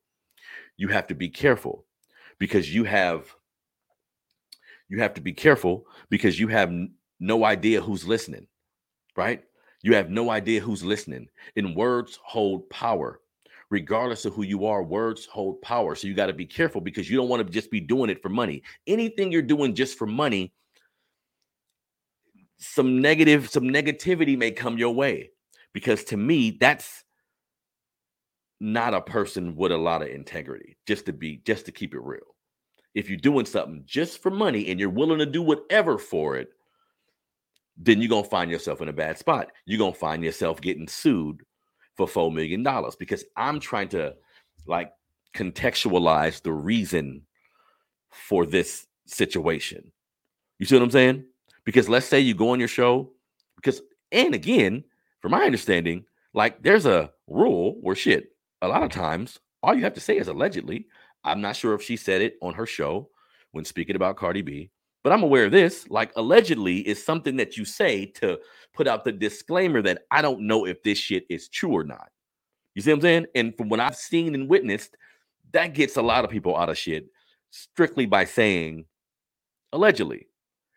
you 0.76 0.88
have 0.88 1.06
to 1.08 1.14
be 1.14 1.28
careful 1.28 1.84
because 2.38 2.74
you 2.74 2.84
have 2.84 3.32
you 4.88 4.98
have 4.98 5.14
to 5.14 5.20
be 5.20 5.32
careful 5.32 5.86
because 6.08 6.40
you 6.40 6.48
have 6.48 6.70
n- 6.70 6.94
no 7.20 7.44
idea 7.44 7.80
who's 7.80 8.08
listening, 8.08 8.48
right? 9.16 9.44
You 9.82 9.94
have 9.94 10.10
no 10.10 10.30
idea 10.30 10.60
who's 10.60 10.82
listening. 10.82 11.28
And 11.54 11.76
words 11.76 12.18
hold 12.24 12.68
power 12.70 13.20
regardless 13.70 14.24
of 14.24 14.34
who 14.34 14.42
you 14.42 14.66
are, 14.66 14.82
words 14.82 15.26
hold 15.26 15.62
power. 15.62 15.94
So 15.94 16.08
you 16.08 16.14
got 16.14 16.26
to 16.26 16.32
be 16.32 16.46
careful 16.46 16.80
because 16.80 17.08
you 17.08 17.16
don't 17.16 17.28
want 17.28 17.46
to 17.46 17.52
just 17.52 17.70
be 17.70 17.80
doing 17.80 18.10
it 18.10 18.20
for 18.20 18.28
money. 18.28 18.62
Anything 18.86 19.32
you're 19.32 19.42
doing 19.42 19.74
just 19.74 19.96
for 19.96 20.06
money, 20.06 20.52
some 22.58 23.00
negative, 23.00 23.48
some 23.48 23.64
negativity 23.64 24.36
may 24.36 24.50
come 24.50 24.76
your 24.76 24.92
way. 24.92 25.30
Because 25.72 26.04
to 26.04 26.16
me, 26.16 26.56
that's 26.61 27.04
not 28.61 28.94
a 28.94 29.00
person 29.00 29.56
with 29.56 29.72
a 29.72 29.76
lot 29.76 30.02
of 30.02 30.09
integrity, 30.09 30.76
just 30.87 31.06
to 31.06 31.12
be, 31.12 31.38
just 31.44 31.66
to 31.66 31.72
keep 31.72 31.94
it 31.94 32.02
real. 32.02 32.20
If 32.94 33.09
you're 33.09 33.18
doing 33.18 33.46
something 33.46 33.83
just 33.87 34.22
for 34.22 34.30
money 34.30 34.68
and 34.68 34.78
you're 34.78 34.90
willing 34.90 35.18
to 35.20 35.26
do 35.26 35.42
whatever 35.42 35.96
for 35.96 36.37
it, 36.37 36.48
then 37.76 38.00
you're 38.00 38.11
gonna 38.11 38.24
find 38.24 38.50
yourself 38.50 38.83
in 38.83 38.88
a 38.88 38.92
bad 38.92 39.16
spot. 39.16 39.52
You're 39.64 39.78
gonna 39.78 39.94
find 39.94 40.22
yourself 40.22 40.61
getting 40.61 40.88
sued 40.88 41.42
for 41.96 42.06
four 42.06 42.30
million 42.30 42.62
dollars 42.62 42.96
because 42.96 43.24
I'm 43.37 43.61
trying 43.61 43.88
to 43.90 44.14
like 44.66 44.92
contextualize 45.35 46.42
the 46.42 46.52
reason 46.52 47.22
for 48.11 48.44
this 48.44 48.87
situation. 49.06 49.92
You 50.59 50.66
see 50.66 50.74
what 50.74 50.83
I'm 50.83 50.90
saying? 50.90 51.24
Because 51.64 51.88
let's 51.88 52.06
say 52.06 52.20
you 52.20 52.35
go 52.35 52.50
on 52.50 52.59
your 52.59 52.68
show, 52.68 53.12
because 53.56 53.80
and 54.12 54.35
again, 54.35 54.85
from 55.20 55.33
my 55.33 55.44
understanding, 55.44 56.04
like 56.35 56.62
there's 56.62 56.87
a 56.87 57.11
rule 57.26 57.76
where 57.80 57.94
shit, 57.94 58.33
a 58.62 58.68
lot 58.68 58.83
of 58.83 58.90
times 58.90 59.38
all 59.62 59.74
you 59.74 59.83
have 59.83 59.94
to 59.94 60.00
say 60.00 60.16
is 60.16 60.28
allegedly. 60.28 60.87
I'm 61.24 61.40
not 61.40 61.56
sure 61.56 61.74
if 61.74 61.83
she 61.83 61.96
said 61.96 62.22
it 62.22 62.37
on 62.40 62.54
her 62.54 62.66
show 62.66 63.11
when 63.52 63.64
speaking 63.64 63.96
about 63.96 64.16
Cardi 64.16 64.42
B, 64.42 64.70
but 65.02 65.12
I'm 65.12 65.22
aware 65.22 65.46
of 65.46 65.52
this. 65.52 65.88
Like 65.90 66.12
allegedly 66.16 66.78
is 66.78 67.04
something 67.04 67.37
that 67.37 67.56
you 67.56 67.64
say 67.64 68.06
to 68.06 68.38
put 68.74 68.87
out 68.87 69.04
the 69.04 69.12
disclaimer 69.12 69.83
that 69.83 70.02
I 70.11 70.22
don't 70.22 70.46
know 70.46 70.66
if 70.66 70.83
this 70.83 70.98
shit 70.98 71.24
is 71.28 71.48
true 71.48 71.72
or 71.72 71.85
not. 71.85 72.09
You 72.74 72.83
see 72.83 72.90
what 72.90 72.96
I'm 72.96 73.02
saying? 73.02 73.26
And 73.35 73.56
from 73.56 73.68
what 73.68 73.80
I've 73.80 73.96
seen 73.96 74.35
and 74.35 74.48
witnessed, 74.48 74.96
that 75.52 75.74
gets 75.74 75.96
a 75.96 76.02
lot 76.02 76.24
of 76.24 76.30
people 76.30 76.56
out 76.56 76.68
of 76.68 76.78
shit 76.78 77.06
strictly 77.50 78.06
by 78.06 78.24
saying 78.24 78.87
allegedly. 79.72 80.28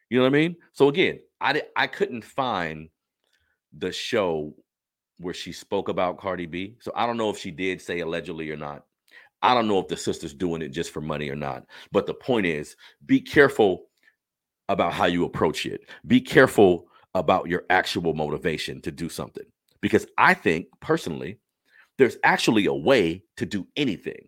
You 0.09 0.17
know 0.17 0.23
what 0.23 0.35
I 0.35 0.39
mean? 0.39 0.55
So 0.73 0.89
again, 0.89 1.19
I 1.39 1.63
I 1.75 1.87
couldn't 1.87 2.23
find 2.23 2.89
the 3.77 3.91
show 3.91 4.53
where 5.17 5.33
she 5.33 5.51
spoke 5.51 5.89
about 5.89 6.17
Cardi 6.17 6.45
B. 6.45 6.75
So 6.81 6.91
I 6.95 7.05
don't 7.05 7.17
know 7.17 7.29
if 7.29 7.37
she 7.37 7.51
did 7.51 7.81
say 7.81 7.99
allegedly 7.99 8.49
or 8.51 8.57
not. 8.57 8.85
I 9.41 9.53
don't 9.53 9.67
know 9.67 9.79
if 9.79 9.87
the 9.87 9.97
sister's 9.97 10.33
doing 10.33 10.61
it 10.61 10.69
just 10.69 10.91
for 10.91 11.01
money 11.01 11.29
or 11.29 11.35
not. 11.35 11.65
But 11.91 12.07
the 12.07 12.13
point 12.13 12.45
is, 12.45 12.75
be 13.05 13.19
careful 13.19 13.85
about 14.69 14.93
how 14.93 15.05
you 15.05 15.25
approach 15.25 15.65
it. 15.65 15.81
Be 16.07 16.21
careful 16.21 16.87
about 17.13 17.47
your 17.47 17.63
actual 17.69 18.13
motivation 18.13 18.81
to 18.81 18.91
do 18.91 19.09
something. 19.09 19.43
Because 19.81 20.07
I 20.17 20.33
think 20.33 20.67
personally, 20.79 21.39
there's 21.97 22.17
actually 22.23 22.65
a 22.65 22.73
way 22.73 23.23
to 23.37 23.45
do 23.45 23.67
anything. 23.75 24.27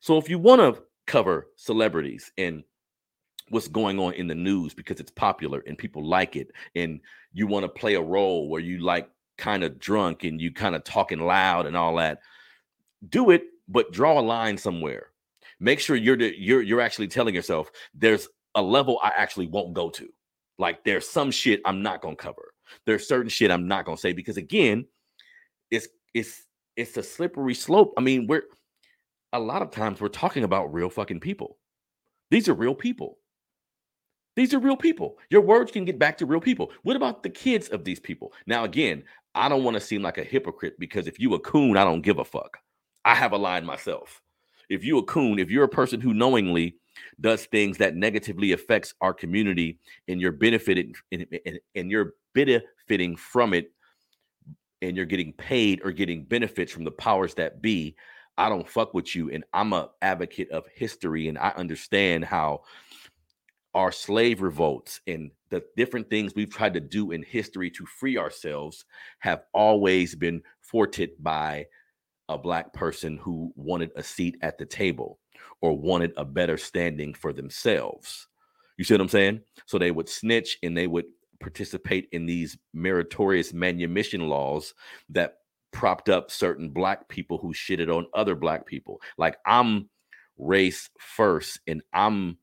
So 0.00 0.18
if 0.18 0.28
you 0.28 0.38
want 0.38 0.60
to 0.60 0.82
cover 1.06 1.48
celebrities 1.56 2.30
and 2.36 2.62
what's 3.48 3.68
going 3.68 3.98
on 3.98 4.14
in 4.14 4.26
the 4.26 4.34
news 4.34 4.74
because 4.74 5.00
it's 5.00 5.10
popular 5.10 5.62
and 5.66 5.76
people 5.76 6.06
like 6.06 6.36
it 6.36 6.50
and 6.74 7.00
you 7.32 7.46
want 7.46 7.64
to 7.64 7.68
play 7.68 7.94
a 7.94 8.00
role 8.00 8.48
where 8.48 8.60
you 8.60 8.78
like 8.78 9.08
kind 9.36 9.64
of 9.64 9.78
drunk 9.78 10.24
and 10.24 10.40
you 10.40 10.52
kind 10.52 10.74
of 10.74 10.84
talking 10.84 11.20
loud 11.20 11.66
and 11.66 11.76
all 11.76 11.96
that 11.96 12.20
do 13.08 13.30
it 13.30 13.44
but 13.68 13.92
draw 13.92 14.18
a 14.18 14.22
line 14.22 14.56
somewhere. 14.58 15.08
Make 15.60 15.80
sure 15.80 15.96
you're 15.96 16.20
you're 16.20 16.62
you're 16.62 16.80
actually 16.80 17.08
telling 17.08 17.34
yourself 17.34 17.70
there's 17.94 18.28
a 18.54 18.62
level 18.62 18.98
i 19.02 19.12
actually 19.16 19.46
won't 19.46 19.72
go 19.72 19.90
to. 19.90 20.08
Like 20.58 20.84
there's 20.84 21.08
some 21.08 21.30
shit 21.30 21.60
i'm 21.64 21.82
not 21.82 22.02
going 22.02 22.16
to 22.16 22.22
cover. 22.22 22.52
There's 22.86 23.08
certain 23.08 23.28
shit 23.28 23.50
i'm 23.50 23.68
not 23.68 23.84
going 23.84 23.96
to 23.96 24.00
say 24.00 24.12
because 24.12 24.36
again 24.36 24.86
it's 25.70 25.88
it's 26.14 26.42
it's 26.76 26.96
a 26.96 27.02
slippery 27.02 27.54
slope. 27.54 27.94
I 27.96 28.00
mean 28.00 28.26
we're 28.26 28.44
a 29.32 29.40
lot 29.40 29.62
of 29.62 29.70
times 29.70 30.00
we're 30.00 30.08
talking 30.08 30.44
about 30.44 30.72
real 30.72 30.90
fucking 30.90 31.20
people. 31.20 31.58
These 32.30 32.48
are 32.48 32.54
real 32.54 32.74
people 32.74 33.18
these 34.34 34.54
are 34.54 34.58
real 34.58 34.76
people. 34.76 35.18
Your 35.30 35.42
words 35.42 35.70
can 35.72 35.84
get 35.84 35.98
back 35.98 36.16
to 36.18 36.26
real 36.26 36.40
people. 36.40 36.72
What 36.82 36.96
about 36.96 37.22
the 37.22 37.30
kids 37.30 37.68
of 37.68 37.84
these 37.84 38.00
people? 38.00 38.32
Now, 38.46 38.64
again, 38.64 39.04
I 39.34 39.48
don't 39.48 39.64
want 39.64 39.74
to 39.74 39.80
seem 39.80 40.02
like 40.02 40.18
a 40.18 40.24
hypocrite 40.24 40.78
because 40.78 41.06
if 41.06 41.18
you 41.18 41.34
a 41.34 41.40
coon, 41.40 41.76
I 41.76 41.84
don't 41.84 42.02
give 42.02 42.18
a 42.18 42.24
fuck. 42.24 42.58
I 43.04 43.14
have 43.14 43.32
a 43.32 43.38
line 43.38 43.64
myself. 43.64 44.22
If 44.68 44.84
you 44.84 44.98
a 44.98 45.02
coon, 45.02 45.38
if 45.38 45.50
you're 45.50 45.64
a 45.64 45.68
person 45.68 46.00
who 46.00 46.14
knowingly 46.14 46.76
does 47.20 47.44
things 47.46 47.78
that 47.78 47.96
negatively 47.96 48.52
affects 48.52 48.94
our 49.00 49.12
community 49.12 49.78
and 50.08 50.20
you're 50.20 50.32
benefiting 50.32 50.94
and, 51.10 51.26
and, 51.44 51.58
and 51.74 51.90
you're 51.90 52.14
benefiting 52.34 53.16
from 53.16 53.54
it 53.54 53.72
and 54.80 54.96
you're 54.96 55.06
getting 55.06 55.32
paid 55.34 55.80
or 55.84 55.92
getting 55.92 56.24
benefits 56.24 56.72
from 56.72 56.84
the 56.84 56.90
powers 56.90 57.34
that 57.34 57.60
be, 57.60 57.96
I 58.38 58.48
don't 58.48 58.68
fuck 58.68 58.94
with 58.94 59.14
you. 59.14 59.30
And 59.30 59.44
I'm 59.52 59.72
a 59.72 59.90
advocate 60.00 60.50
of 60.50 60.64
history 60.74 61.28
and 61.28 61.38
I 61.38 61.50
understand 61.50 62.24
how 62.24 62.62
our 63.74 63.92
slave 63.92 64.42
revolts 64.42 65.00
and 65.06 65.30
the 65.50 65.62
different 65.76 66.10
things 66.10 66.34
we've 66.34 66.50
tried 66.50 66.74
to 66.74 66.80
do 66.80 67.10
in 67.10 67.22
history 67.22 67.70
to 67.70 67.86
free 67.86 68.18
ourselves 68.18 68.84
have 69.18 69.42
always 69.54 70.14
been 70.14 70.42
thwarted 70.62 71.10
by 71.20 71.66
a 72.28 72.38
black 72.38 72.72
person 72.72 73.18
who 73.18 73.52
wanted 73.56 73.90
a 73.96 74.02
seat 74.02 74.36
at 74.42 74.58
the 74.58 74.66
table 74.66 75.18
or 75.60 75.76
wanted 75.76 76.12
a 76.16 76.24
better 76.24 76.56
standing 76.56 77.14
for 77.14 77.32
themselves. 77.32 78.28
You 78.76 78.84
see 78.84 78.94
what 78.94 79.00
I'm 79.00 79.08
saying? 79.08 79.40
So 79.66 79.78
they 79.78 79.90
would 79.90 80.08
snitch 80.08 80.58
and 80.62 80.76
they 80.76 80.86
would 80.86 81.06
participate 81.40 82.08
in 82.12 82.26
these 82.26 82.56
meritorious 82.72 83.52
manumission 83.52 84.28
laws 84.28 84.74
that 85.10 85.38
propped 85.72 86.08
up 86.08 86.30
certain 86.30 86.70
black 86.70 87.08
people 87.08 87.38
who 87.38 87.52
shitted 87.52 87.94
on 87.94 88.06
other 88.14 88.34
black 88.34 88.66
people. 88.66 89.00
Like 89.18 89.36
I'm 89.46 89.88
race 90.38 90.88
first 90.98 91.60
and 91.66 91.82
I'm 91.92 92.38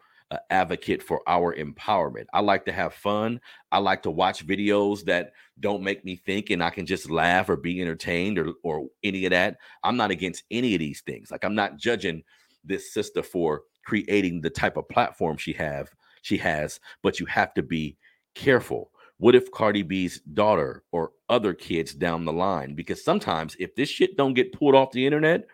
advocate 0.50 1.02
for 1.02 1.22
our 1.28 1.56
empowerment. 1.56 2.26
I 2.34 2.42
like 2.42 2.66
to 2.66 2.72
have 2.72 2.94
fun. 2.94 3.42
I 3.72 3.80
like 3.80 4.04
to 4.04 4.12
watch 4.12 4.46
videos 4.46 5.04
that 5.06 5.32
don't 5.60 5.84
make 5.84 6.06
me 6.06 6.16
think 6.16 6.50
and 6.50 6.64
I 6.64 6.70
can 6.70 6.86
just 6.86 7.10
laugh 7.10 7.50
or 7.50 7.56
be 7.56 7.82
entertained 7.82 8.38
or 8.38 8.54
or 8.64 8.88
any 9.04 9.26
of 9.26 9.32
that. 9.32 9.58
I'm 9.84 9.98
not 9.98 10.12
against 10.12 10.44
any 10.52 10.76
of 10.76 10.80
these 10.80 11.02
things. 11.02 11.32
Like 11.32 11.44
I'm 11.44 11.56
not 11.56 11.78
judging 11.78 12.24
this 12.64 12.94
sister 12.94 13.24
for 13.24 13.64
creating 13.86 14.42
the 14.42 14.50
type 14.50 14.78
of 14.78 14.88
platform 14.90 15.38
she 15.38 15.54
have 15.54 15.90
she 16.22 16.38
has, 16.38 16.80
but 17.02 17.20
you 17.20 17.26
have 17.26 17.54
to 17.56 17.64
be 17.64 17.98
careful. 18.36 18.92
What 19.18 19.36
if 19.36 19.52
Cardi 19.52 19.84
B's 19.84 20.22
daughter 20.22 20.84
or 20.92 21.12
other 21.28 21.54
kids 21.54 21.94
down 21.94 22.26
the 22.26 22.34
line? 22.34 22.74
Because 22.74 23.04
sometimes 23.04 23.56
if 23.60 23.76
this 23.76 23.90
shit 23.90 24.16
don't 24.16 24.34
get 24.34 24.54
pulled 24.54 24.76
off 24.76 24.92
the 24.92 25.06
internet, 25.06 25.46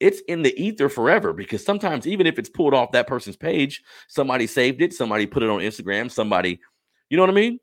it's 0.00 0.20
in 0.22 0.42
the 0.42 0.58
ether 0.60 0.88
forever 0.88 1.32
because 1.32 1.62
sometimes 1.64 2.06
even 2.06 2.26
if 2.26 2.38
it's 2.38 2.48
pulled 2.48 2.74
off 2.74 2.92
that 2.92 3.06
person's 3.06 3.36
page, 3.36 3.82
somebody 4.08 4.46
saved 4.46 4.80
it, 4.80 4.94
somebody 4.94 5.26
put 5.26 5.42
it 5.42 5.50
on 5.50 5.60
Instagram, 5.60 6.10
somebody, 6.10 6.58
you 7.10 7.16
know 7.16 7.22
what 7.22 7.30
I 7.30 7.34
mean? 7.34 7.60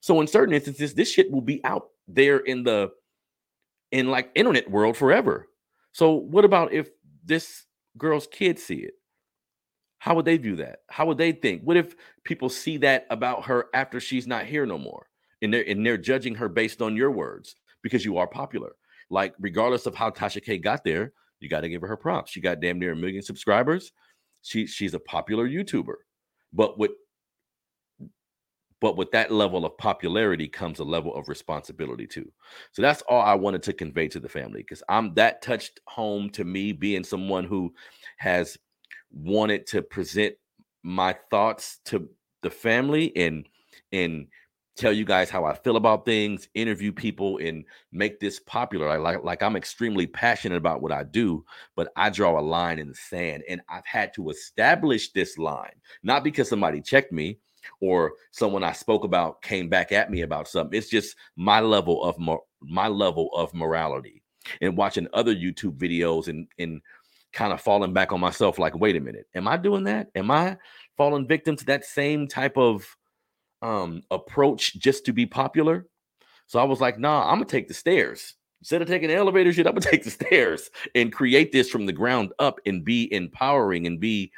So 0.00 0.20
in 0.20 0.26
certain 0.26 0.54
instances, 0.54 0.94
this 0.94 1.10
shit 1.10 1.30
will 1.30 1.42
be 1.42 1.62
out 1.64 1.88
there 2.08 2.38
in 2.38 2.64
the 2.64 2.90
in 3.92 4.08
like 4.08 4.30
internet 4.34 4.70
world 4.70 4.96
forever. 4.96 5.48
So 5.92 6.12
what 6.12 6.44
about 6.46 6.72
if 6.72 6.88
this 7.24 7.66
girl's 7.98 8.26
kids 8.26 8.62
see 8.62 8.76
it? 8.76 8.94
How 9.98 10.14
would 10.16 10.24
they 10.24 10.38
view 10.38 10.56
that? 10.56 10.80
How 10.88 11.06
would 11.06 11.18
they 11.18 11.30
think? 11.30 11.62
What 11.62 11.76
if 11.76 11.94
people 12.24 12.48
see 12.48 12.78
that 12.78 13.06
about 13.10 13.44
her 13.44 13.66
after 13.74 14.00
she's 14.00 14.26
not 14.26 14.46
here 14.46 14.66
no 14.66 14.78
more? 14.78 15.06
And 15.42 15.52
they're 15.52 15.64
and 15.68 15.84
they're 15.84 15.98
judging 15.98 16.34
her 16.36 16.48
based 16.48 16.80
on 16.80 16.96
your 16.96 17.10
words 17.10 17.54
because 17.82 18.04
you 18.04 18.16
are 18.16 18.26
popular. 18.26 18.72
Like, 19.12 19.34
regardless 19.38 19.84
of 19.84 19.94
how 19.94 20.10
Tasha 20.10 20.42
K 20.42 20.56
got 20.56 20.84
there, 20.84 21.12
you 21.38 21.48
got 21.48 21.60
to 21.60 21.68
give 21.68 21.82
her 21.82 21.86
her 21.88 21.96
props. 21.98 22.32
She 22.32 22.40
got 22.40 22.60
damn 22.60 22.78
near 22.78 22.92
a 22.92 22.96
million 22.96 23.22
subscribers. 23.22 23.92
She 24.40 24.66
she's 24.66 24.94
a 24.94 24.98
popular 25.00 25.46
YouTuber, 25.46 25.94
but 26.52 26.78
with 26.78 26.92
but 28.80 28.96
with 28.96 29.12
that 29.12 29.30
level 29.30 29.64
of 29.64 29.76
popularity 29.76 30.48
comes 30.48 30.80
a 30.80 30.84
level 30.84 31.14
of 31.14 31.28
responsibility 31.28 32.06
too. 32.06 32.32
So 32.72 32.82
that's 32.82 33.02
all 33.02 33.20
I 33.20 33.34
wanted 33.34 33.62
to 33.64 33.72
convey 33.72 34.08
to 34.08 34.18
the 34.18 34.28
family 34.28 34.62
because 34.62 34.82
I'm 34.88 35.14
that 35.14 35.42
touched 35.42 35.78
home 35.86 36.30
to 36.30 36.44
me 36.44 36.72
being 36.72 37.04
someone 37.04 37.44
who 37.44 37.72
has 38.16 38.56
wanted 39.12 39.66
to 39.68 39.82
present 39.82 40.34
my 40.82 41.14
thoughts 41.30 41.78
to 41.84 42.08
the 42.42 42.50
family 42.50 43.14
and 43.14 43.46
and 43.92 44.26
tell 44.82 44.92
you 44.92 45.04
guys 45.04 45.30
how 45.30 45.44
I 45.44 45.54
feel 45.54 45.76
about 45.76 46.04
things, 46.04 46.48
interview 46.54 46.90
people, 46.90 47.38
and 47.38 47.64
make 47.92 48.18
this 48.18 48.40
popular. 48.40 48.88
I 48.88 48.96
like 48.96 49.22
like 49.22 49.42
I'm 49.42 49.54
extremely 49.54 50.08
passionate 50.08 50.56
about 50.56 50.82
what 50.82 50.90
I 50.90 51.04
do, 51.04 51.44
but 51.76 51.92
I 51.94 52.10
draw 52.10 52.38
a 52.38 52.42
line 52.42 52.80
in 52.80 52.88
the 52.88 52.94
sand, 52.94 53.44
and 53.48 53.60
I've 53.68 53.86
had 53.86 54.12
to 54.14 54.30
establish 54.30 55.12
this 55.12 55.38
line 55.38 55.72
not 56.02 56.24
because 56.24 56.48
somebody 56.48 56.80
checked 56.80 57.12
me 57.12 57.38
or 57.80 58.14
someone 58.32 58.64
I 58.64 58.72
spoke 58.72 59.04
about 59.04 59.40
came 59.40 59.68
back 59.68 59.92
at 59.92 60.10
me 60.10 60.22
about 60.22 60.48
something. 60.48 60.76
It's 60.76 60.90
just 60.90 61.14
my 61.36 61.60
level 61.60 62.02
of 62.02 62.18
mo- 62.18 62.44
my 62.60 62.88
level 62.88 63.30
of 63.36 63.54
morality 63.54 64.22
and 64.60 64.76
watching 64.76 65.06
other 65.12 65.34
YouTube 65.34 65.78
videos 65.78 66.26
and 66.26 66.48
and 66.58 66.82
kind 67.32 67.52
of 67.52 67.60
falling 67.60 67.92
back 67.92 68.12
on 68.12 68.20
myself 68.20 68.58
like 68.58 68.76
wait 68.76 68.94
a 68.94 69.00
minute 69.00 69.26
am 69.34 69.48
i 69.48 69.56
doing 69.56 69.84
that 69.84 70.08
am 70.14 70.30
i 70.30 70.54
falling 70.98 71.26
victim 71.26 71.56
to 71.56 71.64
that 71.64 71.82
same 71.82 72.28
type 72.28 72.58
of 72.58 72.84
um, 73.62 74.02
approach 74.10 74.74
just 74.78 75.06
to 75.06 75.12
be 75.12 75.24
popular. 75.24 75.86
So 76.46 76.58
I 76.58 76.64
was 76.64 76.80
like, 76.80 76.98
nah, 76.98 77.30
I'm 77.30 77.36
gonna 77.36 77.46
take 77.46 77.68
the 77.68 77.74
stairs. 77.74 78.34
Instead 78.60 78.82
of 78.82 78.88
taking 78.88 79.08
the 79.08 79.14
elevator 79.14 79.52
shit, 79.52 79.66
I'm 79.66 79.74
gonna 79.74 79.86
take 79.90 80.04
the 80.04 80.10
stairs 80.10 80.68
and 80.94 81.12
create 81.12 81.52
this 81.52 81.70
from 81.70 81.86
the 81.86 81.92
ground 81.92 82.32
up 82.38 82.60
and 82.66 82.84
be 82.84 83.12
empowering 83.12 83.86
and 83.86 83.98
be 83.98 84.32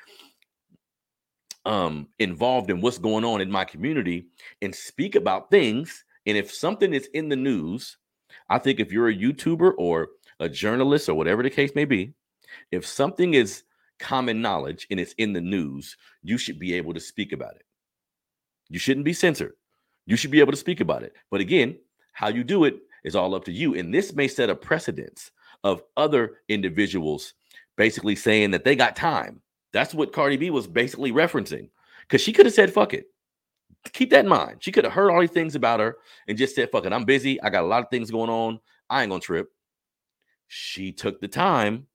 um 1.64 2.06
involved 2.18 2.70
in 2.70 2.82
what's 2.82 2.98
going 2.98 3.24
on 3.24 3.40
in 3.40 3.50
my 3.50 3.64
community 3.64 4.26
and 4.62 4.74
speak 4.74 5.14
about 5.14 5.50
things. 5.50 6.04
And 6.26 6.36
if 6.36 6.52
something 6.52 6.92
is 6.94 7.08
in 7.14 7.28
the 7.28 7.36
news, 7.36 7.96
I 8.48 8.58
think 8.58 8.80
if 8.80 8.92
you're 8.92 9.08
a 9.08 9.16
YouTuber 9.16 9.72
or 9.78 10.08
a 10.40 10.48
journalist 10.48 11.08
or 11.08 11.14
whatever 11.14 11.42
the 11.42 11.50
case 11.50 11.74
may 11.74 11.84
be, 11.84 12.12
if 12.70 12.86
something 12.86 13.34
is 13.34 13.64
common 13.98 14.42
knowledge 14.42 14.86
and 14.90 15.00
it's 15.00 15.14
in 15.14 15.32
the 15.32 15.40
news, 15.40 15.96
you 16.22 16.36
should 16.36 16.58
be 16.58 16.74
able 16.74 16.92
to 16.94 17.00
speak 17.00 17.32
about 17.32 17.56
it. 17.56 17.64
You 18.74 18.80
shouldn't 18.80 19.04
be 19.04 19.12
censored. 19.12 19.52
You 20.04 20.16
should 20.16 20.32
be 20.32 20.40
able 20.40 20.50
to 20.50 20.58
speak 20.58 20.80
about 20.80 21.04
it. 21.04 21.12
But 21.30 21.40
again, 21.40 21.78
how 22.10 22.26
you 22.26 22.42
do 22.42 22.64
it 22.64 22.80
is 23.04 23.14
all 23.14 23.36
up 23.36 23.44
to 23.44 23.52
you. 23.52 23.76
And 23.76 23.94
this 23.94 24.12
may 24.12 24.26
set 24.26 24.50
a 24.50 24.56
precedence 24.56 25.30
of 25.62 25.84
other 25.96 26.38
individuals 26.48 27.34
basically 27.76 28.16
saying 28.16 28.50
that 28.50 28.64
they 28.64 28.74
got 28.74 28.96
time. 28.96 29.40
That's 29.72 29.94
what 29.94 30.12
Cardi 30.12 30.36
B 30.36 30.50
was 30.50 30.66
basically 30.66 31.12
referencing. 31.12 31.68
Because 32.00 32.20
she 32.20 32.32
could 32.32 32.46
have 32.46 32.54
said, 32.54 32.72
fuck 32.72 32.94
it. 32.94 33.06
Keep 33.92 34.10
that 34.10 34.24
in 34.24 34.28
mind. 34.28 34.56
She 34.58 34.72
could 34.72 34.82
have 34.82 34.92
heard 34.92 35.12
all 35.12 35.20
these 35.20 35.30
things 35.30 35.54
about 35.54 35.78
her 35.78 35.98
and 36.26 36.36
just 36.36 36.56
said, 36.56 36.72
fuck 36.72 36.84
it. 36.84 36.92
I'm 36.92 37.04
busy. 37.04 37.40
I 37.44 37.50
got 37.50 37.62
a 37.62 37.68
lot 37.68 37.84
of 37.84 37.90
things 37.90 38.10
going 38.10 38.28
on. 38.28 38.58
I 38.90 39.02
ain't 39.02 39.10
gonna 39.10 39.20
trip. 39.20 39.52
She 40.48 40.90
took 40.90 41.20
the 41.20 41.28
time 41.28 41.86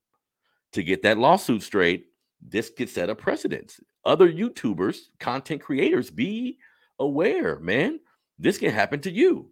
to 0.71 0.81
get 0.81 1.03
that 1.03 1.17
lawsuit 1.17 1.61
straight. 1.61 2.05
This 2.41 2.69
could 2.69 2.87
set 2.87 3.09
a 3.09 3.15
precedence. 3.15 3.81
Other 4.05 4.31
YouTubers, 4.31 5.09
content 5.19 5.61
creators, 5.61 6.09
be 6.09 6.57
aware, 6.99 7.59
man. 7.59 7.99
This 8.37 8.57
can 8.57 8.71
happen 8.71 9.01
to 9.01 9.11
you. 9.11 9.51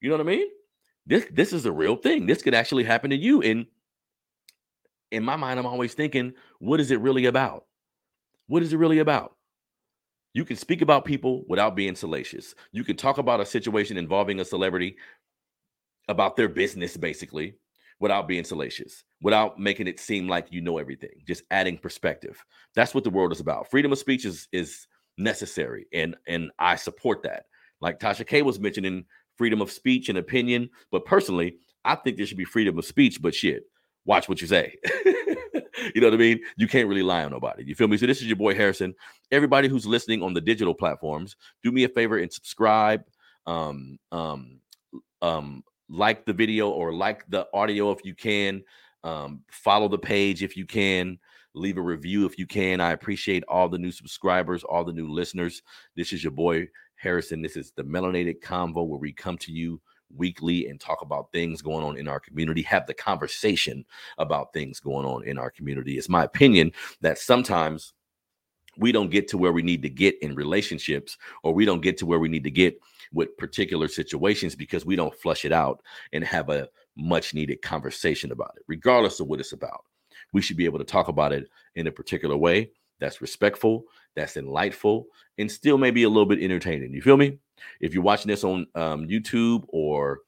You 0.00 0.10
know 0.10 0.16
what 0.16 0.26
I 0.26 0.30
mean? 0.30 0.48
This 1.06 1.26
this 1.32 1.52
is 1.52 1.66
a 1.66 1.72
real 1.72 1.96
thing. 1.96 2.26
This 2.26 2.42
could 2.42 2.54
actually 2.54 2.84
happen 2.84 3.10
to 3.10 3.16
you. 3.16 3.42
And 3.42 3.66
in 5.10 5.24
my 5.24 5.36
mind, 5.36 5.58
I'm 5.58 5.66
always 5.66 5.94
thinking, 5.94 6.34
what 6.58 6.80
is 6.80 6.90
it 6.90 7.00
really 7.00 7.26
about? 7.26 7.64
What 8.46 8.62
is 8.62 8.72
it 8.72 8.76
really 8.76 8.98
about? 8.98 9.34
You 10.34 10.44
can 10.44 10.56
speak 10.56 10.82
about 10.82 11.04
people 11.04 11.44
without 11.48 11.74
being 11.74 11.94
salacious. 11.94 12.54
You 12.72 12.84
can 12.84 12.96
talk 12.96 13.18
about 13.18 13.40
a 13.40 13.46
situation 13.46 13.96
involving 13.96 14.40
a 14.40 14.44
celebrity 14.44 14.96
about 16.08 16.36
their 16.36 16.48
business, 16.48 16.96
basically, 16.96 17.54
without 18.00 18.28
being 18.28 18.44
salacious, 18.44 19.04
without 19.22 19.58
making 19.58 19.86
it 19.86 19.98
seem 19.98 20.28
like 20.28 20.46
you 20.50 20.60
know 20.60 20.78
everything, 20.78 21.10
just 21.26 21.42
adding 21.50 21.78
perspective. 21.78 22.42
That's 22.74 22.94
what 22.94 23.04
the 23.04 23.10
world 23.10 23.32
is 23.32 23.40
about. 23.40 23.70
Freedom 23.70 23.92
of 23.92 23.98
speech 23.98 24.24
is 24.24 24.48
is 24.52 24.86
necessary, 25.18 25.86
and 25.92 26.16
and 26.26 26.50
I 26.58 26.76
support 26.76 27.22
that. 27.24 27.44
Like 27.80 28.00
Tasha 28.00 28.26
K 28.26 28.42
was 28.42 28.58
mentioning 28.58 29.04
freedom 29.36 29.60
of 29.60 29.70
speech 29.70 30.08
and 30.08 30.18
opinion, 30.18 30.70
but 30.90 31.04
personally, 31.04 31.56
I 31.84 31.94
think 31.94 32.16
there 32.16 32.26
should 32.26 32.38
be 32.38 32.44
freedom 32.44 32.78
of 32.78 32.84
speech. 32.84 33.20
But 33.22 33.34
shit, 33.34 33.64
watch 34.04 34.28
what 34.28 34.40
you 34.40 34.46
say. 34.46 34.74
you 35.94 36.00
know 36.00 36.08
what 36.08 36.14
I 36.14 36.18
mean? 36.18 36.40
You 36.56 36.66
can't 36.66 36.88
really 36.88 37.02
lie 37.02 37.24
on 37.24 37.30
nobody. 37.30 37.64
You 37.64 37.74
feel 37.74 37.88
me? 37.88 37.96
So 37.96 38.06
this 38.06 38.20
is 38.20 38.26
your 38.26 38.36
boy 38.36 38.54
Harrison. 38.54 38.94
Everybody 39.30 39.68
who's 39.68 39.86
listening 39.86 40.22
on 40.22 40.34
the 40.34 40.40
digital 40.40 40.74
platforms, 40.74 41.36
do 41.62 41.70
me 41.72 41.84
a 41.84 41.88
favor 41.88 42.18
and 42.18 42.32
subscribe. 42.32 43.04
Um, 43.46 43.98
um, 44.12 44.60
um, 45.22 45.64
like 45.88 46.26
the 46.26 46.32
video 46.32 46.68
or 46.68 46.92
like 46.92 47.24
the 47.28 47.46
audio 47.54 47.90
if 47.92 48.04
you 48.04 48.14
can. 48.14 48.62
Um, 49.04 49.42
follow 49.50 49.88
the 49.88 49.98
page 49.98 50.42
if 50.42 50.56
you 50.56 50.66
can. 50.66 51.18
Leave 51.54 51.78
a 51.78 51.82
review 51.82 52.26
if 52.26 52.38
you 52.38 52.46
can. 52.46 52.80
I 52.80 52.92
appreciate 52.92 53.44
all 53.48 53.68
the 53.68 53.78
new 53.78 53.90
subscribers, 53.90 54.62
all 54.64 54.84
the 54.84 54.92
new 54.92 55.10
listeners. 55.10 55.62
This 55.96 56.12
is 56.12 56.22
your 56.22 56.32
boy 56.32 56.68
Harrison. 56.96 57.42
This 57.42 57.56
is 57.56 57.72
the 57.76 57.84
Melanated 57.84 58.40
Convo 58.40 58.86
where 58.86 58.98
we 58.98 59.12
come 59.12 59.38
to 59.38 59.52
you 59.52 59.80
weekly 60.14 60.68
and 60.68 60.80
talk 60.80 61.02
about 61.02 61.32
things 61.32 61.62
going 61.62 61.84
on 61.84 61.98
in 61.98 62.08
our 62.08 62.20
community, 62.20 62.62
have 62.62 62.86
the 62.86 62.94
conversation 62.94 63.84
about 64.18 64.52
things 64.52 64.80
going 64.80 65.06
on 65.06 65.24
in 65.24 65.38
our 65.38 65.50
community. 65.50 65.98
It's 65.98 66.08
my 66.08 66.24
opinion 66.24 66.72
that 67.00 67.18
sometimes 67.18 67.92
we 68.76 68.92
don't 68.92 69.10
get 69.10 69.28
to 69.28 69.38
where 69.38 69.52
we 69.52 69.62
need 69.62 69.82
to 69.82 69.90
get 69.90 70.16
in 70.22 70.34
relationships 70.34 71.18
or 71.42 71.52
we 71.52 71.64
don't 71.64 71.82
get 71.82 71.98
to 71.98 72.06
where 72.06 72.20
we 72.20 72.28
need 72.28 72.44
to 72.44 72.50
get 72.50 72.78
with 73.12 73.36
particular 73.36 73.88
situations 73.88 74.54
because 74.54 74.86
we 74.86 74.96
don't 74.96 75.14
flush 75.14 75.44
it 75.44 75.52
out 75.52 75.82
and 76.12 76.22
have 76.24 76.48
a 76.48 76.68
much 76.96 77.34
needed 77.34 77.60
conversation 77.62 78.32
about 78.32 78.52
it, 78.56 78.62
regardless 78.68 79.20
of 79.20 79.26
what 79.26 79.40
it's 79.40 79.52
about. 79.52 79.84
We 80.32 80.42
should 80.42 80.56
be 80.56 80.64
able 80.64 80.78
to 80.78 80.84
talk 80.84 81.08
about 81.08 81.32
it 81.32 81.48
in 81.74 81.86
a 81.86 81.92
particular 81.92 82.36
way 82.36 82.70
that's 83.00 83.20
respectful, 83.20 83.84
that's 84.16 84.36
enlightful, 84.36 85.06
and 85.38 85.50
still 85.50 85.78
maybe 85.78 86.02
a 86.02 86.08
little 86.08 86.26
bit 86.26 86.42
entertaining. 86.42 86.92
You 86.92 87.02
feel 87.02 87.16
me? 87.16 87.38
If 87.80 87.94
you're 87.94 88.02
watching 88.02 88.28
this 88.28 88.44
on 88.44 88.66
um, 88.74 89.08
YouTube 89.08 89.64
or 89.68 90.20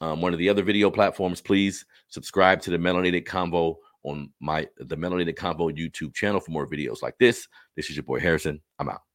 um, 0.00 0.20
one 0.20 0.32
of 0.32 0.38
the 0.38 0.48
other 0.48 0.62
video 0.62 0.90
platforms, 0.90 1.40
please 1.40 1.84
subscribe 2.08 2.60
to 2.62 2.70
the 2.70 2.78
Melanated 2.78 3.26
Convo 3.26 3.76
on 4.04 4.30
my 4.40 4.66
the 4.76 4.96
Melanated 4.96 5.34
Convo 5.34 5.76
YouTube 5.76 6.14
channel 6.14 6.40
for 6.40 6.50
more 6.50 6.66
videos 6.66 7.02
like 7.02 7.18
this. 7.18 7.48
This 7.76 7.90
is 7.90 7.96
your 7.96 8.04
boy 8.04 8.20
Harrison. 8.20 8.60
I'm 8.78 8.88
out. 8.88 9.07